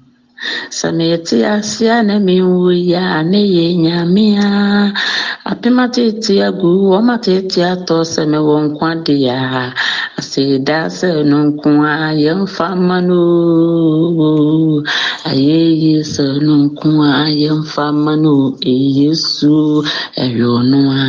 sɛ 0.78 0.88
mete 0.98 1.38
ase 1.56 1.86
a 1.96 1.98
na 2.08 2.16
ne 3.32 3.42
yɛ 3.56 3.66
nyame 3.84 4.26
a 4.48 4.50
apem 5.52 5.78
atete 5.86 6.34
agu 6.48 6.70
wɔn 6.92 7.08
atete 7.16 7.60
atɔ 7.74 7.98
sɛ 8.14 8.22
mewɔ 8.32 8.56
nkwa 8.68 8.90
de 9.06 9.16
a 9.28 9.40
aseda 10.20 10.80
sɛ 10.98 11.10
no 11.30 11.38
nko 11.50 11.70
a 11.84 12.14
yɛmfa 12.24 12.68
ma 12.88 12.98
no 13.10 13.22
ayɛyie 15.30 15.98
sɛ 16.14 16.26
no 16.46 16.54
nko 16.66 16.90
a 17.24 17.26
yɛmfa 17.44 17.86
ma 18.04 18.14
no 18.24 18.34
eyesu 18.74 19.54
ɛyɛ 20.24 20.46
ɔno 20.58 20.80
a 21.02 21.06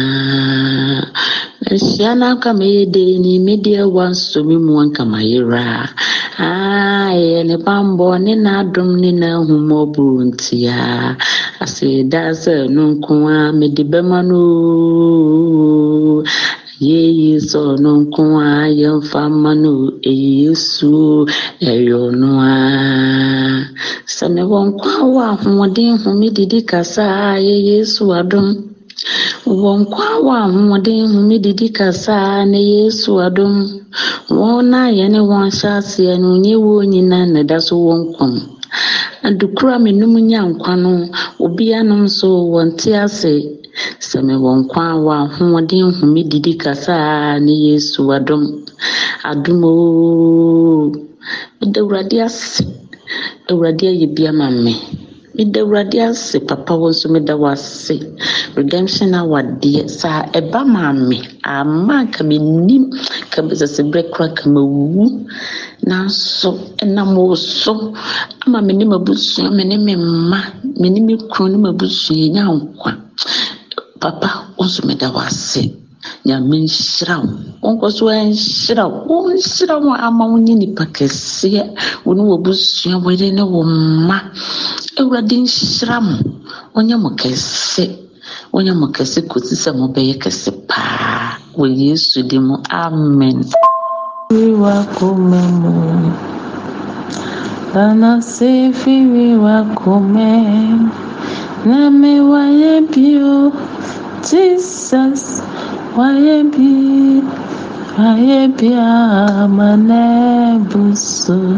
Ahyia 1.75 2.11
na 2.19 2.27
aka 2.35 2.51
mɛyɛ 2.59 2.83
dee 2.95 3.15
ni 3.25 3.33
medeɛ 3.47 3.83
wanso 3.97 4.39
me 4.49 4.57
mu 4.67 4.73
anka 4.83 5.03
mayera 5.13 5.65
a 6.47 6.51
ɛyɛ 7.15 7.41
ne 7.49 7.57
bambɔ 7.65 8.07
ne 8.25 8.33
n'adom 8.45 8.91
ne 9.03 9.11
n'ahummɔbɔ 9.21 10.05
nti 10.29 10.57
a 10.67 11.15
aseda 11.65 12.23
sɛ 12.43 12.55
no 12.75 12.83
nko 12.93 13.13
a 13.37 13.39
mede 13.59 13.83
bɛma 13.93 14.19
no 14.31 14.41
yeye 16.89 17.31
sɛ 17.49 17.59
ɔno 17.73 17.91
nko 18.03 18.23
a 18.51 18.51
yɛmfa 18.81 19.21
ma 19.43 19.53
no 19.63 19.73
ɛyɛ 20.11 20.29
yesu 20.43 20.91
ɛyɛ 21.71 21.95
ɔno 22.07 22.31
a 22.53 22.55
sɛ 24.15 24.27
mewɔ 24.35 24.59
nkwa 24.69 24.93
wɔ 25.15 25.23
ahoɔden 25.35 25.93
home 26.03 26.27
didi 26.37 26.61
kasa 26.71 27.05
a 27.07 27.39
ɛyɛ 27.39 27.57
yesu 27.71 28.03
adom 28.21 28.70
wɔ 29.63 29.71
nkwa 29.81 30.07
wɔ 30.27 30.33
ahoɔden 30.45 31.03
home 31.13 31.37
didi 31.45 31.69
kasa 31.79 32.15
a 32.39 32.45
na 32.53 32.59
yesu 32.73 33.11
adom. 33.27 33.55
Wɔn 34.39 34.73
a 34.81 34.83
yɛne 34.99 35.21
wɔn 35.31 35.45
hyɛ 35.59 35.69
aseɛ 35.81 36.15
no 36.23 36.29
nye 36.45 36.55
wɔn 36.67 36.85
nyinaa 36.93 37.27
na 37.33 37.39
ɛda 37.43 37.57
so 37.67 37.75
wɔ 37.87 37.95
nkwa 38.03 38.25
mu 38.33 38.41
adukura 39.27 39.75
menum 39.85 40.15
nya 40.29 40.41
nkwa 40.51 40.73
no 40.83 40.91
obianom 41.45 42.03
nso 42.09 42.29
wɔnte 42.53 42.91
ase. 43.05 43.33
Sɛ 44.09 44.19
mewɔ 44.29 44.51
nkwa 44.61 44.85
wɔ 45.05 45.13
ahoɔden 45.25 45.87
home 45.99 46.21
didi 46.31 46.53
kasa 46.63 46.95
a 46.95 47.41
na 47.45 47.53
yesu 47.67 48.01
adom. 48.17 48.43
Adom 49.31 49.61
ooo 49.65 50.93
meda 51.59 51.81
ase. 52.27 52.65
Awurade 53.51 53.85
ayɛ 53.93 54.07
bi 54.15 54.23
ama 54.31 54.47
me 54.63 54.73
meda 55.37 55.61
awurade 55.63 55.99
ase 56.09 56.37
papa 56.49 56.73
wo 56.81 56.87
nso 56.93 57.07
meda 57.15 57.35
wo 57.41 57.47
ase. 57.55 57.97
Redemption 58.59 59.11
awadeɛ 59.21 59.83
saa 60.01 60.21
ɛba 60.39 60.61
maa 60.75 60.93
me 61.09 61.19
ama 61.59 61.95
nka 62.05 62.21
menim 62.29 62.85
ka 63.33 63.41
sɛ 63.61 63.67
sɛ 63.75 63.83
berɛ 63.91 64.03
kora 64.13 64.29
ka 64.39 64.45
mawuwu 64.55 65.05
nanso 65.89 66.51
ɛnam 66.83 67.11
wo 67.17 67.35
so 67.35 67.73
ama 68.47 68.59
me 68.67 68.73
ne 68.79 68.85
m'abusua 68.85 69.49
me 69.57 69.65
ne 69.65 69.77
me 69.87 69.95
mma 69.97 70.39
me 70.81 70.89
me 71.07 71.15
kunu 71.33 71.49
ne 71.53 71.59
m'abusua 71.65 72.15
yɛnya 72.23 72.43
nkwa 72.57 72.91
papa 74.03 74.29
wo 74.57 74.65
nso 74.67 74.81
meda 74.89 75.09
wo 75.15 75.21
ase 75.21 75.63
nyame 76.27 76.57
nhyira 76.65 77.17
wo 77.23 77.29
wɔnkɔ 77.63 77.87
so 77.97 78.05
ɛnhyira 78.07 78.85
wo 79.09 79.17
wɔnhyira 79.25 79.75
wo 79.85 79.91
ama 80.07 80.25
wo 80.31 80.37
nyɛ 80.39 80.55
nipa 80.61 80.85
kɛseɛ. 80.97 81.63
Wo 82.05 82.15
ne 82.15 82.23
w'abusua 82.29 82.95
wo 83.03 83.11
yere 83.11 83.29
ne 83.37 83.43
wo 83.53 83.61
mma. 83.63 84.17
Awurade 84.99 85.37
nhyira 85.45 85.97
mo. 86.07 86.17
Ɔnyɛ 86.79 86.97
mo 87.03 87.11
kɛse. 87.21 87.85
Ɔnyɛ 88.57 88.73
mo 88.81 88.87
kɛse 88.97 89.19
kɔsi 89.31 89.55
sɛ 89.63 89.71
mobɛyɛ 89.81 90.15
kɛse 90.23 90.51
paa. 90.69 91.37
Wɔ 91.59 91.67
yesu 91.83 92.23
di 92.23 92.39
mu. 92.39 92.57
Amen. 92.71 93.39
Firi 94.31 94.55
kome 94.97 95.41
mu. 95.61 95.73
Dana 97.75 98.21
se 98.23 98.73
firi 98.73 99.37
kome. 99.81 100.31
Na 101.67 101.91
me 101.91 102.21
waye 102.21 102.81
bio. 102.91 103.53
Jesus 104.29 105.41
waye 105.97 106.45
bi. 106.53 107.23
Waye 107.99 108.49
bi 108.57 108.71
amane 108.77 110.61
busu. 110.69 111.57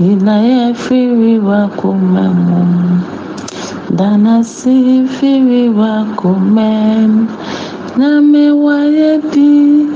Ina 0.00 0.36
ye 0.46 0.74
firi 0.74 1.38
kome 1.76 2.24
mu. 2.46 2.62
Dana 3.98 4.42
se 4.44 5.04
firi 5.06 5.70
kome. 6.16 6.72
Na 7.98 8.20
me 8.20 8.50
waye 8.50 9.18
bi. 9.30 9.90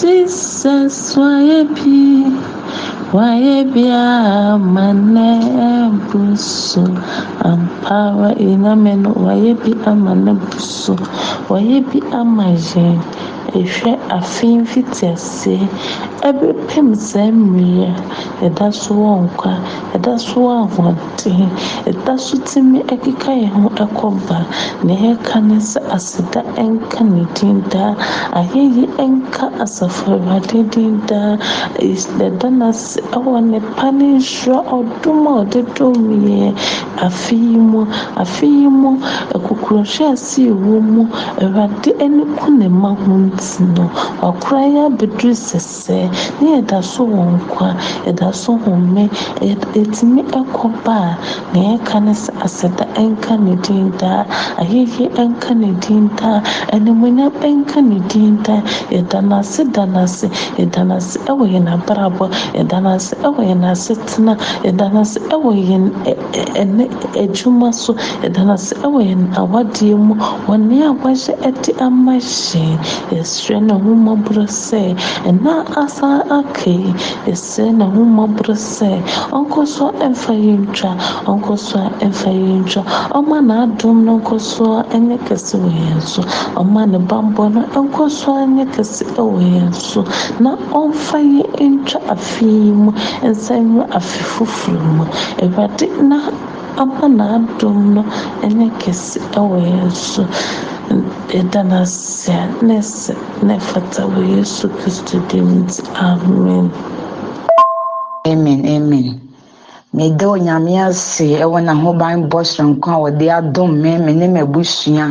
Jesus 0.00 1.16
Why 3.12 3.64
be 3.64 3.90
a 3.90 4.54
man 4.56 5.18
ampawa 7.42 8.38
ina 8.38 8.76
men 8.76 9.02
why 9.02 9.50
be 9.58 9.72
a 9.84 9.96
man 9.96 10.26
bi 10.38 10.58
why 11.50 11.80
be 11.90 11.98
a 12.14 12.22
man 12.24 12.54
ehwɛ 13.58 13.92
afin 14.18 14.62
fitiase 14.70 15.58
ɛbɛpem 16.28 16.88
saa 17.08 17.30
mmerɛ 17.32 17.88
yɛda 18.42 18.66
so 18.72 18.92
wɔ 18.94 19.12
nkwa 19.24 19.52
yɛda 19.92 20.12
so 20.20 20.36
wɔ 20.44 20.52
ahoɔden 20.64 21.48
yɛda 21.86 22.12
so 22.20 22.36
tumi 22.48 22.78
ɛkeka 22.92 23.32
yɛn 23.42 23.52
ho 23.62 23.68
ɛkɔ 23.84 24.08
ba. 24.28 24.38
Na 24.84 24.92
yɛka 24.94 25.40
ne 25.48 25.56
sɛ 25.56 25.80
aseda 25.96 26.40
ɛnka 26.60 27.00
ne 27.12 27.24
din 27.34 27.64
daa 27.72 27.94
ayɛyi 28.38 28.84
ɛnka 29.04 29.44
asafo 29.64 30.12
awurade 30.12 30.60
din 30.70 31.00
daa 31.08 31.36
yɛda 31.80 32.48
n'ase 32.58 33.00
ɛwɔ 33.16 33.40
ne 33.50 33.58
pa 33.76 33.90
ne 33.90 34.18
nhyira 34.20 34.60
ɔdom 34.76 35.24
a 35.26 35.32
ɔde 35.40 35.60
dom 35.74 35.96
yɛn 36.28 36.52
afe 37.00 37.32
yi 37.32 37.56
mu. 37.56 37.86
Afe 38.16 38.44
yi 38.46 38.68
mu. 38.68 38.92
Akukuruhwɛ 39.34 40.12
ase 40.12 40.42
ɛwɔ 40.52 40.76
mu. 40.92 41.02
Awurade 41.40 41.90
ani 42.04 42.24
ku 42.36 42.50
ne 42.52 42.68
ma 42.68 42.92
ho 42.94 43.12
nti 43.24 43.64
no. 43.74 43.88
Wakora 44.20 44.62
yɛ 44.68 44.80
abɛduru 44.92 45.32
sɛsɛɛ 45.32 46.09
ne 46.40 46.46
yɛda 46.60 46.82
so 46.82 47.04
wɔ 47.04 47.22
nkwa 47.36 47.68
yɛda 48.06 48.32
so 48.34 48.56
home 48.64 49.08
yɛtumi 49.40 50.22
ɛkɔ 50.40 50.66
ba 50.84 50.96
a 50.96 51.18
na 51.52 51.58
yɛka 51.76 51.96
ne 52.04 52.12
sɛ 52.12 52.30
aseda 52.44 52.84
ɛnka 52.94 53.38
ne 53.40 53.54
din 53.64 53.90
daa 53.98 54.24
ayɛyie 54.60 55.08
ɛnka 55.22 55.54
ne 55.56 55.72
din 55.80 56.08
daa 56.16 56.40
animuonyam 56.72 57.30
ɛnka 57.40 57.80
ne 57.82 57.98
din 58.08 58.42
daa 58.42 58.62
yɛda 58.90 59.20
n'ase 59.28 59.64
da 59.72 59.84
n'ase 59.86 60.26
yɛda 60.58 60.82
n'ase 60.88 61.18
ɛwɔ 61.30 61.44
yɛn 61.54 61.66
abrabɔ 61.74 62.26
yɛda 62.56 62.78
n'ase 62.84 63.14
ɛwɔ 63.26 63.40
yɛn 63.50 63.64
asetena 63.72 64.34
yɛda 64.64 64.86
n'ase 64.92 65.18
ɛwɔ 65.34 65.50
yɛn 65.68 65.84
ɛnɛ 66.62 66.84
adwuma 67.22 67.72
so 67.74 67.92
yɛda 68.22 68.42
n'ase 68.48 68.72
ɛwɔ 68.84 68.98
yɛn 69.08 69.22
awadeɛ 69.40 69.94
mu 69.96 70.14
wɔ 70.48 70.54
nea 70.68 70.90
wahyɛ 71.02 71.32
ɛde 71.48 71.70
ama 71.80 72.14
yɛn 72.18 72.78
yɛsrɛ 73.12 73.60
ne 73.66 73.72
ho 73.74 73.90
mmɔborɔ 73.94 74.46
sɛ 74.48 74.82
ɛna 75.28 75.52
asan 76.00 76.20
aka 76.38 76.70
yi 76.80 76.90
yɛsrɛ 77.28 77.66
ne 77.78 77.84
ho 77.92 78.00
mmɔborɔ 78.08 78.54
sɛ 78.74 78.90
ɔnkɔ 79.36 79.60
so 79.74 79.84
ɛmfa 80.04 80.32
yɛn 80.46 80.60
ntwa 80.66 80.90
ɔnkɔ 81.30 81.54
so 81.66 81.76
a 81.78 81.88
ɛmfa 82.04 82.30
yɛn 82.42 82.60
ntwa 82.64 82.82
ɔma 83.18 83.36
n'adom 83.48 83.96
no 84.06 84.12
nkɔ 84.20 84.36
so 84.40 84.64
a 84.78 84.82
ɛnyɛ 84.96 85.16
kɛse 85.26 85.54
wɔ 85.62 85.68
yɛn 85.82 86.00
ne 86.92 86.98
bambɔ 87.08 87.44
no 87.54 87.60
nkɔ 87.84 88.04
so 88.18 88.28
a 88.32 88.40
ɛnyɛ 88.46 88.64
kɛse 88.74 89.02
ɛwɔ 89.20 89.38
yɛn 89.52 89.72
so 89.74 90.00
na 90.40 90.50
ɔmfa 90.80 91.18
yɛn 91.20 91.72
ntwa 91.84 91.98
afe 92.14 92.42
yi 92.46 92.72
mu 92.82 92.90
nsa 93.30 93.54
na 96.10 96.18
ama 96.82 97.06
n'adom 97.18 97.78
no 97.94 98.02
ɛnyɛ 98.44 98.66
kɛse 98.80 99.18
ɛwɔ 99.36 99.56
yɛn 99.68 99.90
ɛda 101.38 101.60
n'ase 101.70 102.32
a 102.32 102.46
na 103.46 103.56
dim 105.28 105.48
nti 105.62 105.82
amen 108.30 108.60
amen. 108.76 109.20
Amen 109.94 110.24
onyame 110.34 110.72
ase 110.88 111.26
ɛwɔ 111.44 111.58
n'ahoban 111.66 112.18
bɔ 112.30 112.38
soronko 112.52 112.88
a 112.90 112.98
wɔde 113.04 113.26
adom 113.38 113.70
me 113.82 113.92
me 114.04 114.12
ne 114.20 114.26
m'abusua 114.34 115.06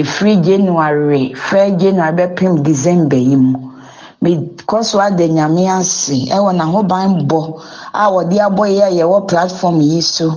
ɛfiri 0.00 0.34
january 0.46 1.24
fɛ 1.48 1.60
january 1.80 2.12
bɛpem 2.18 2.62
december 2.62 3.16
yi 3.28 3.36
mu. 3.36 3.58
Mekɔ 4.22 4.84
so 4.84 5.00
ada 5.00 5.26
nyame 5.28 5.66
ase 5.78 6.26
ɛwɔ 6.36 6.50
n'ahoban 6.58 7.26
bɔ 7.28 7.40
a 7.92 8.04
wɔde 8.14 8.36
abɔ 8.46 8.64
yɛ 8.76 8.82
a 8.86 8.90
yɛwɔ 9.00 9.26
platform 9.28 9.80
yi 9.80 10.00
so. 10.00 10.30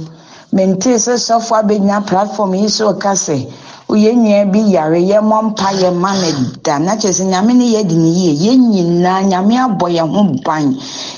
Mentee 0.54 0.98
sɛ 1.06 1.14
sɔfo 1.18 1.54
abɛnya 1.62 2.06
platform 2.08 2.54
yi 2.56 2.68
so 2.70 2.94
ka 2.94 3.12
sɛ 3.16 3.48
yɛn 3.96 4.24
nyinaa 4.24 4.46
bi 4.52 4.60
yare 4.72 5.00
yɛmmɔ 5.00 5.38
mpa 5.44 5.70
yɛ 5.82 5.92
ma 5.94 6.14
no 6.14 6.28
da. 6.64 6.78
Na 6.80 6.96
kyerɛ 6.96 7.12
sɛ 7.14 7.24
nyame 7.26 7.54
ne 7.54 7.66
yɛde 7.76 7.96
ne 7.96 8.08
yie 8.10 8.34
yɛn 8.34 8.72
nyinaa 8.72 9.22
nyame 9.24 9.56
abɔ 9.58 9.88
yɛn 9.90 10.10
ho 10.16 10.24
ban. 10.46 10.76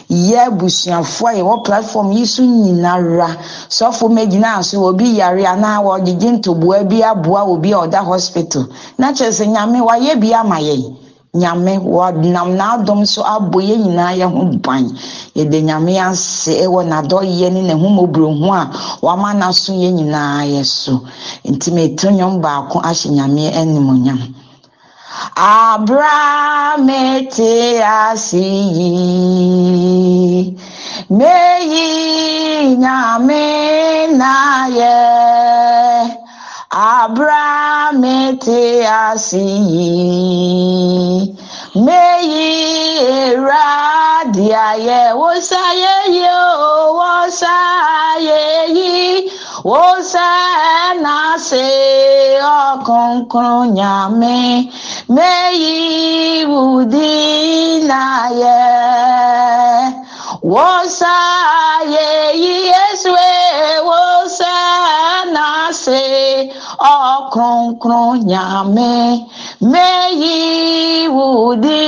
Yɛ 0.09 0.47
abusuafoɔ 0.47 1.29
a 1.29 1.33
yɛwɔ 1.39 1.63
platform 1.65 2.11
yi 2.11 2.25
so 2.25 2.41
nyinara. 2.43 3.37
Sɔfo 3.69 4.09
mɛgyina 4.09 4.63
so 4.63 4.85
obi 4.85 5.05
yare 5.17 5.43
anaa 5.45 5.81
wɔgyegye 5.83 6.31
ntoboa 6.39 6.83
bi 6.89 7.01
aboa 7.03 7.43
obi 7.47 7.71
a 7.73 7.77
ɔda 7.87 8.03
hospital. 8.03 8.65
Na 8.97 9.11
kyerɛ 9.13 9.31
sɛ 9.31 9.45
nyame 9.47 9.79
wayɛ 9.81 10.19
bi 10.19 10.33
ama 10.33 10.55
yɛn. 10.59 11.02
Nyame 11.41 11.73
wɔnam 11.95 12.49
n'adɔm 12.59 13.01
so 13.13 13.21
abɔ 13.35 13.59
nyinaa 13.83 14.13
yɛ 14.19 14.25
ho 14.33 14.41
ban. 14.63 14.85
Yɛde 15.35 15.57
nyame 15.67 15.93
ase 16.09 16.51
ɛwɔ 16.65 16.79
n'adɔyɛ 16.89 17.47
ne 17.53 17.61
n'ahomɔborɔ 17.67 18.29
ho 18.39 18.47
a 18.53 18.63
wama 19.05 19.29
n'aso 19.39 19.71
yɛn 19.73 19.93
nyinaa 19.97 20.41
yɛ 20.53 20.63
so. 20.63 20.93
Nti 21.51 21.71
meto 21.75 22.07
nnwom 22.11 22.41
baako 22.41 22.77
ahyɛ 22.89 23.09
nyame 23.17 23.43
animonyam 23.61 24.19
abra 25.35 26.77
mete 26.77 27.81
ase 27.81 28.45
yi. 28.77 28.93
Meyi 31.09 31.87
nyame 32.77 33.43
na 34.19 34.33
yɛ. 34.77 35.82
Abraham 36.73 38.01
te 38.41 38.81
ase 38.83 39.37
yi 39.69 41.29
meyi 41.85 42.49
era 43.29 44.25
di 44.33 44.47
ayẹ 44.69 45.01
wo 45.19 45.29
sáyé 45.49 45.93
yìí 46.15 46.33
o 46.33 46.97
wo 46.97 47.11
sáyé 47.39 48.41
yìí 48.77 49.29
wo 49.69 49.83
sẹ 50.11 50.33
na 51.03 51.37
se 51.47 51.65
ọkùnkùn 52.65 53.73
nyàmé 53.77 54.37
meyi 55.15 56.45
wùdí 56.51 57.13
náà 57.89 58.17
yẹ 58.41 58.61
wosaye 60.43 62.07
yi 62.43 62.55
esue 62.85 63.31
wosa 63.87 64.55
na 65.33 65.45
se 65.83 66.01
ọkùnkùn 66.79 68.11
nyame 68.29 68.91
meyi 69.71 70.37
wudi 71.15 71.83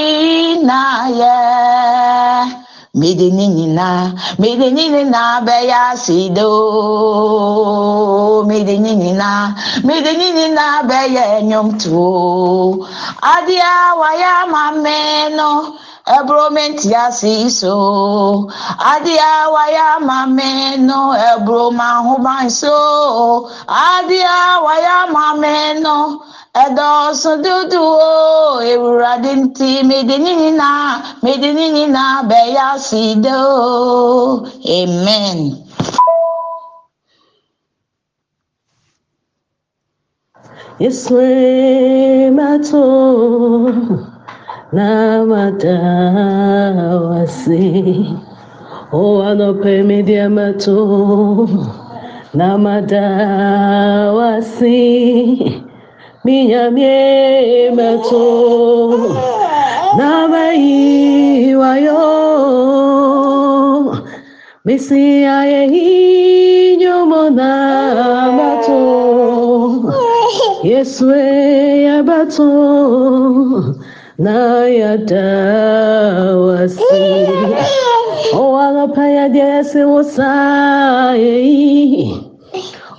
na 0.67 0.79
yẹ 1.19 1.39
mede 2.99 3.27
ne 3.37 3.45
nyinaa 3.55 4.03
mede 4.41 4.67
ne 4.75 4.83
nyinaa 4.93 5.35
bɛyɛ 5.47 5.77
aseda 5.91 6.45
o 6.47 8.43
mede 8.49 8.75
ne 8.83 8.91
nyinaa 9.01 9.45
me 14.83 14.97
no 15.37 15.51
ebromenti 16.13 16.87
ya 16.93 17.05
si 17.11 17.49
so 17.59 17.75
adịghị 18.91 19.65
ya 19.77 19.89
ma 20.07 20.19
menụ 20.37 20.99
ebroma 21.33 21.85
ahụma 21.97 22.35
nso 22.47 22.77
adịghị 23.89 24.75
ya 24.85 24.97
ma 25.13 25.25
menụ 25.41 25.97
ẹdọọsùn 26.63 27.37
dúdú 27.43 27.81
o. 28.13 28.61
Ewúrà 28.71 29.13
dí 29.23 29.31
ti 29.57 29.69
mèdínì 29.89 30.31
nínà 30.41 30.69
mèdínì 31.23 31.65
nínà 31.77 32.03
bẹyà 32.29 32.67
amen. 34.77 35.39
Yes, 40.77 41.09
we're 41.09 42.31
na 44.73 45.25
madawasi 45.25 46.55
o 48.91 49.21
anope 49.23 49.83
media 49.83 50.29
mato 50.29 51.47
na 52.33 52.57
madawasi 52.57 53.13
minyamie 56.25 57.71
mato 57.75 58.97
na 59.97 60.27
mai 60.27 61.55
wayo. 61.55 62.03
Misi 64.65 65.25
aye 65.25 66.77
nyomo 66.77 67.29
na 67.29 67.51
mato 68.33 68.81
Yeswe 70.63 71.21
yabato 71.85 73.74
na 74.17 74.63
yadawasi 74.67 76.03
O 78.33 78.57
alapaya 78.59 79.29
diase 79.29 79.83
wosaye 79.83 81.35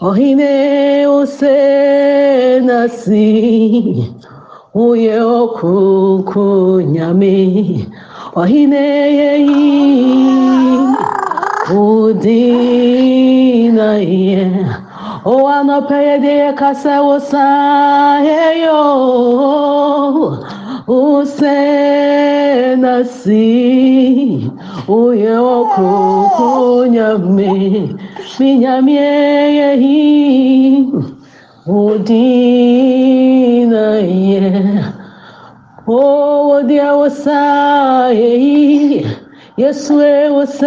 Ohine 0.00 1.07
ose 1.07 2.61
nasi 2.61 4.12
Uye 4.74 5.20
okuku 5.20 6.83
nyame 6.85 7.87
Ohine 8.37 8.85
yeyi 9.16 9.96
Udina 11.72 12.79
ye 13.98 14.66
O 15.24 15.48
anapaya 15.48 16.18
de 16.20 16.52
kasa 16.52 17.02
wosa 17.02 17.66
O 20.88 21.18
Hussein 21.18 22.85
assim, 22.85 24.53
o 24.87 25.12
eu 25.12 25.68
cunha 25.75 27.18
me, 27.18 27.96
minha 28.38 28.81
mãe 28.81 29.61
Odina 31.66 32.38
ye, 33.99 34.40
oh, 35.88 36.55
é 36.55 36.61
o 36.61 36.62
dia 36.62 36.94
o 36.94 37.11
sai, 37.11 38.14
Yesu 39.59 40.01
eu 40.01 40.46
se 40.46 40.66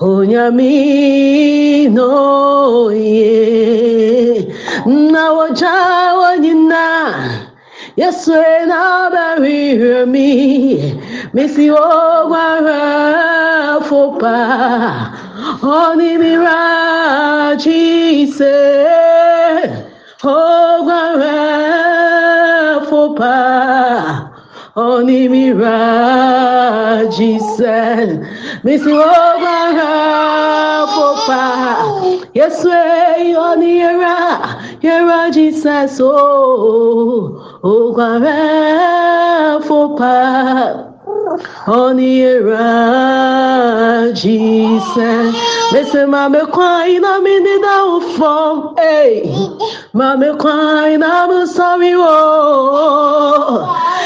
onyame 0.00 1.88
no 1.90 2.90
ye 2.94 4.39
na 4.86 5.24
wɔgya 5.36 5.74
wɔ 6.18 6.28
nyinaa 6.42 7.12
Yeswe 8.00 8.44
na 8.68 8.80
bari 9.12 9.60
mi 10.12 10.28
misi 11.34 11.66
o 11.70 11.72
gwara 12.28 12.80
fopa 13.88 14.36
oni 15.62 16.10
miraji 16.22 17.82
se 18.36 18.56
o 20.24 20.26
gwara 20.86 21.38
fopa 22.88 23.36
oni 24.76 25.28
miraji 25.28 27.30
se 27.56 27.78
misi 28.64 28.92
o 28.92 29.38
gwara 29.40 30.86
fopa 30.94 31.42
Yeswe 32.34 33.36
oni 33.36 33.78
yera 33.80 34.16
yera 34.82 35.30
Jesus 35.32 36.00
oh 36.00 37.60
Okware 37.62 39.60
fopa 39.66 40.86
Onira 41.66 42.68
Jesus. 44.14 45.34
Listen, 45.72 46.10
mame 46.10 46.40
kwai 46.52 46.98
na 47.00 47.20
mi 47.20 47.38
ni 47.40 47.58
da 47.62 47.84
ufo 47.84 48.74
Hey. 48.78 49.22
Mame 49.94 50.34
kwai 50.38 50.96
na 50.98 51.26
mu 51.28 51.46
sorry 51.46 51.94
wo 51.94 53.64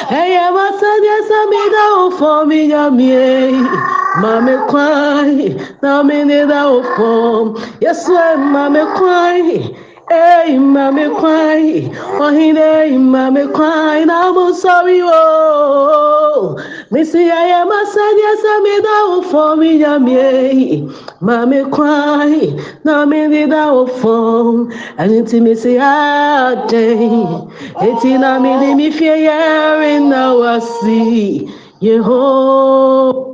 Hey 0.08 0.36
ma 0.52 0.66
sa 0.78 0.90
dia 1.02 1.18
sa 1.28 1.40
mi 1.50 1.62
da 1.74 1.84
ufo 2.06 2.46
mi 2.46 2.68
ya 2.70 2.90
mi 2.90 4.03
Mame 4.20 4.57
kwai 4.68 5.57
na 5.83 6.03
mi 6.03 6.24
ni 6.24 6.46
da 6.46 6.70
ufo 6.70 7.59
Yes, 7.81 8.09
mame 8.09 8.85
kwai 8.96 9.74
Hey, 10.11 10.59
mami 10.59 11.09
kwai, 11.18 11.88
ohine 12.20 12.92
mami 12.98 13.46
kwai, 13.55 14.05
na 14.05 14.33
mo 14.33 14.53
sorry 14.53 15.00
oh. 15.03 16.59
Missy 16.90 17.31
I 17.31 17.44
am 17.61 17.72
a 17.72 17.87
sad 17.87 18.16
yes 18.18 18.42
I 18.44 18.61
made 18.62 18.87
out 18.87 19.31
for 19.31 19.57
me 19.57 19.79
yami. 19.81 20.90
Mami 21.22 21.70
kwai, 21.72 22.53
na 22.85 23.07
me 23.07 23.29
did 23.29 23.53
out 23.55 23.90
for. 24.03 24.70
And 24.98 25.11
it's 25.11 25.33
missy 25.33 25.77
a 25.77 26.66
day. 26.68 27.09
It's 27.81 28.05
in 28.05 28.22
a 28.24 28.38
me 28.38 28.74
me 28.74 28.90
fear 28.90 29.83
in 29.83 30.11
now 30.11 30.42
I 30.42 30.59
see. 30.59 31.48
Yehovah. 31.81 33.34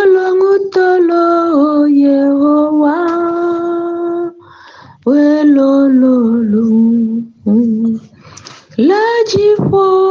Lajifo 9.71 10.10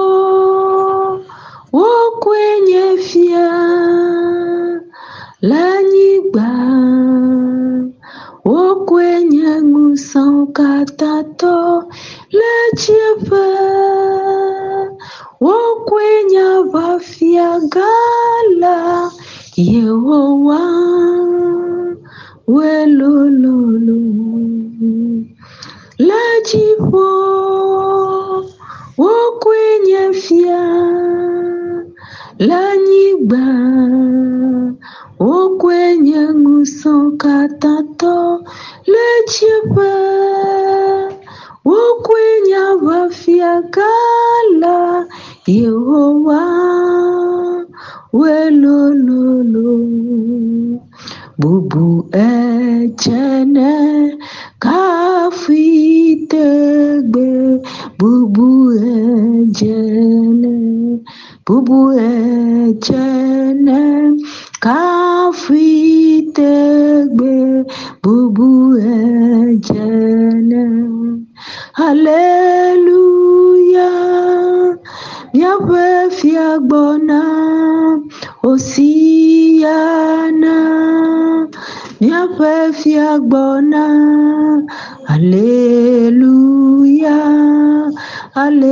al 88.41 88.70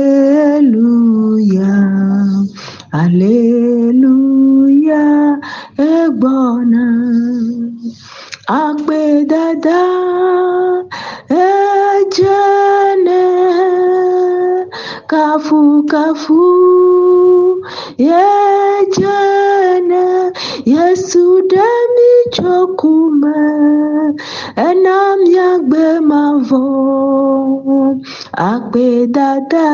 dada 29.15 29.69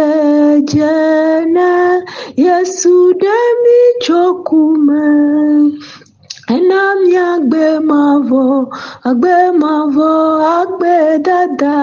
edzene 0.00 1.70
yesu 2.36 2.92
ɖemi 3.20 3.78
tso 4.02 4.22
kume 4.46 5.04
ena 6.54 6.80
miagbe 7.04 7.64
mavɔ 7.88 8.44
agbe 9.08 9.34
mavɔ 9.60 10.10
agbe 10.58 10.94
dada 11.26 11.76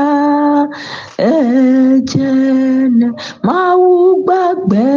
edzene 1.32 3.08
mawu 3.46 3.94
gbagbe 4.26 4.88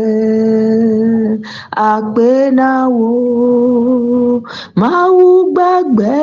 àgbénáwó 1.93 3.11
mau 4.81 5.19
gbàgbé 5.55 6.19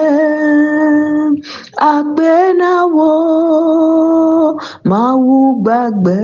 àgbénáwó 1.94 3.12
mau 4.90 5.56
gbàgbé 5.64 6.22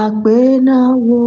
àgbénáwó. 0.00 1.22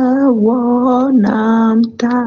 wonamta 0.44 2.18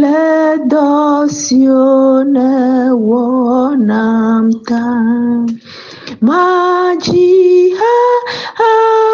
le 0.00 0.58
dosio 0.72 1.84
na 2.34 2.48
wonamta 3.08 4.84
majiha 6.28 7.96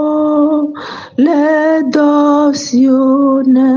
le 1.26 1.84
dosio 1.96 3.44
na 3.44 3.72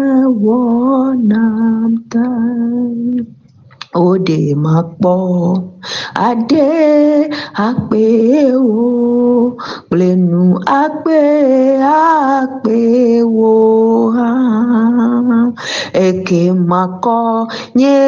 adé 6.14 7.30
àpè 7.66 8.04
wo, 8.68 9.56
plẹ̀nù 9.90 10.42
àpè 10.82 11.20
àpè 11.82 12.78
wo. 13.36 13.52
á. 14.28 14.63
Eke 15.94 16.52
makonye 16.52 17.98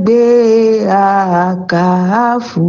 gbe 0.00 0.90
akafu. 0.90 2.68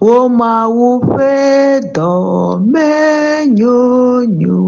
Omawupe 0.00 1.80
dome 1.94 2.90
nyonyo. 3.56 4.60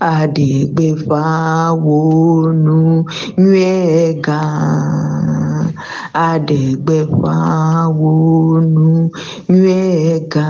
Adegbe 0.00 0.96
fawonu 1.06 3.04
nywega 3.38 4.40
Adegbe 6.14 7.06
fawonu 7.20 9.10
nywega 9.48 10.48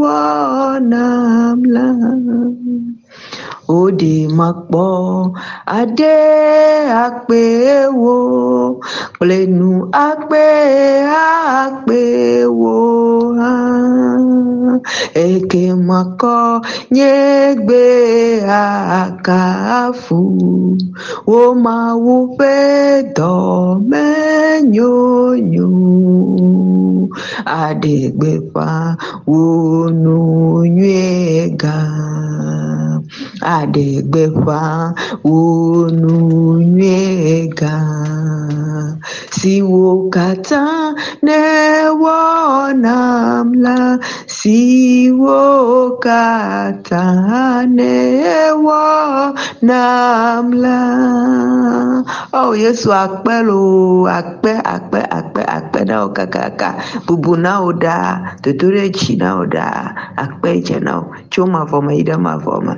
wonamla. 0.00 1.86
Òde 3.78 4.14
mọ̀pọ̀ 4.38 4.90
adé 5.78 6.16
àpéwò. 7.04 8.16
Pẹ̀lú 9.18 9.70
àpé 10.08 10.46
àpéwò. 11.62 12.76
hàn 13.38 14.35
ekemọkọ 15.26 16.36
nyegbe 16.94 17.82
akafu 19.02 20.20
womawupe 21.30 22.54
dọmenyonyo 23.16 24.76
adegbefa 27.62 28.68
wonunywega 29.30 30.76
adẹ̀gbẹ́fà 33.40 34.60
onúyẹ̀gà 36.36 37.76
siwokata 39.36 40.62
newonamla 42.46 43.78
siwokata 45.36 45.94
newonamla 49.36 50.78
oh 52.40 52.50
yesu 52.62 52.88
akpẹ 53.04 53.36
lo 53.48 53.60
akpẹ 54.18 54.52
akpẹ 54.74 55.00
akpẹ 55.18 55.42
akpẹ 55.56 55.80
na 55.88 55.96
o 56.04 56.06
kakaka 56.16 56.70
bubu 57.06 57.32
na 57.44 57.52
o 57.68 57.72
da 57.72 57.96
totore 58.42 58.80
etsi 58.88 59.12
na 59.20 59.28
o 59.42 59.44
da 59.46 59.66
akpẹ 60.22 60.48
etsɛ 60.58 60.78
na 60.86 60.92
o. 61.00 61.02
Tso 61.30 61.42
ma 61.52 61.60
vɔ 61.70 61.78
me 61.86 61.92
yi 61.98 62.04
ɖe 62.08 62.16
ma 62.24 62.32
vɔ 62.44 62.54
me. 62.66 62.74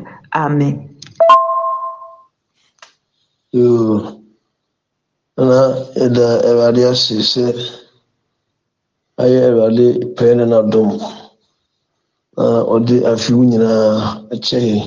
Yoo 3.53 3.97
na 5.49 5.59
ɛda 6.05 6.27
awurade 6.49 6.83
ase 6.93 7.15
sɛ 7.33 7.45
ayɛ 9.23 9.39
awurade 9.49 9.87
pɛɛ 10.17 10.33
ne 10.37 10.45
n'adom 10.51 10.91
na 12.37 12.45
ɔde 12.75 12.97
afe 13.11 13.31
wo 13.37 13.43
nyinaa 13.51 13.91
akyɛ 14.35 14.59
yɛn 14.69 14.83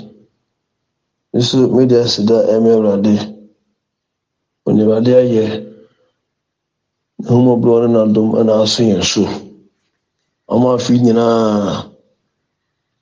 nso 1.36 1.58
mede 1.76 1.96
ase 2.04 2.20
da 2.30 2.38
ɛmɛ 2.54 2.70
awurade 2.78 3.14
ɔne 4.68 4.82
awurade 4.84 5.12
ayɛ 5.22 5.44
ne 7.20 7.28
ho 7.30 7.36
mmɔborɔ 7.42 7.76
ne 7.82 7.88
n'adom 7.94 8.30
ɛna 8.40 8.54
aso 8.64 8.84
so 9.12 9.24
ɔma 10.54 10.70
afe 10.78 10.94
nyinaa 11.04 11.90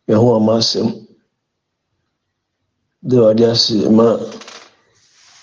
yɛn 0.08 0.20
ho 0.22 0.28
ama 0.38 0.54
asɛm 0.62 0.88
dɛ 3.08 3.18
ɔde 3.30 3.44
ase 3.52 3.76
ma 3.98 4.08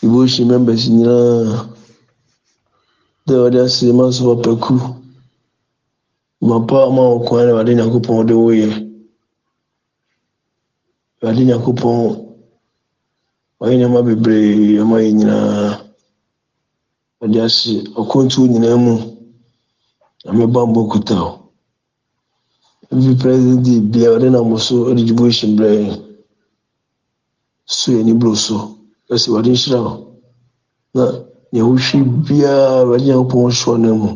devotion 0.00 0.46
members 0.48 0.82
nyinaa 0.88 1.68
dɛ 3.26 3.34
ɔde 3.46 3.58
ase 3.64 3.86
ma 3.98 4.04
sɔ 4.16 4.30
paku 4.44 4.74
mapa 6.48 6.78
ma 6.94 7.02
wɔ 7.10 7.24
kwan 7.26 7.46
na 7.46 7.52
ɔde 7.60 7.72
nyakopɔn 7.74 8.26
de 8.28 8.34
woyɛ 8.34 8.68
ɔde 11.28 11.42
nyakopɔn 11.48 11.96
ɔyɛ 13.62 13.74
nneɛma 13.76 14.00
bebree 14.06 14.78
ɔma 14.82 14.96
yɛ 15.04 15.10
nyinaa 15.16 15.80
ɔde 17.22 17.38
ase 17.46 17.72
ɔkɔntuo 18.00 18.44
nyinaa 18.52 18.76
mu 18.84 18.94
ameba 20.28 20.60
mbɔ 20.66 20.80
kuta 20.90 21.16
o. 21.28 21.30
Ebi 22.92 23.14
president 23.20 23.66
bi 23.92 24.00
a 24.06 24.10
ɔde 24.14 24.28
nam 24.30 24.58
so 24.58 24.74
ɔde 24.92 25.02
devotion 25.06 25.56
brɛ 25.56 25.70
yɛn. 25.72 26.05
So 27.66 27.86
yɛ 27.94 28.00
niburo 28.06 28.34
so 28.44 28.56
ɛsɛ 29.12 29.26
awurade 29.28 29.50
nhyira 29.52 29.78
wo 29.84 29.92
na 30.94 31.04
nea 31.52 31.64
wohwɛ 31.66 31.98
biara 32.26 32.80
awurade 32.82 33.04
nyankopɔn 33.06 33.52
soɔ 33.60 33.76
no 33.82 33.90
mu 34.00 34.10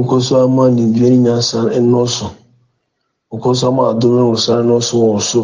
nkɔ 0.00 0.16
so 0.26 0.32
ama 0.44 0.64
ne 0.70 0.82
nyansa 1.24 1.58
nnɔɔso 1.84 2.26
nkɔ 3.34 3.48
so 3.58 3.64
ama 3.68 3.82
adom 3.90 4.12
ne 4.16 4.22
wosare 4.30 4.62
nnɔɔso 4.64 4.94
wɔ 5.10 5.20
so 5.30 5.42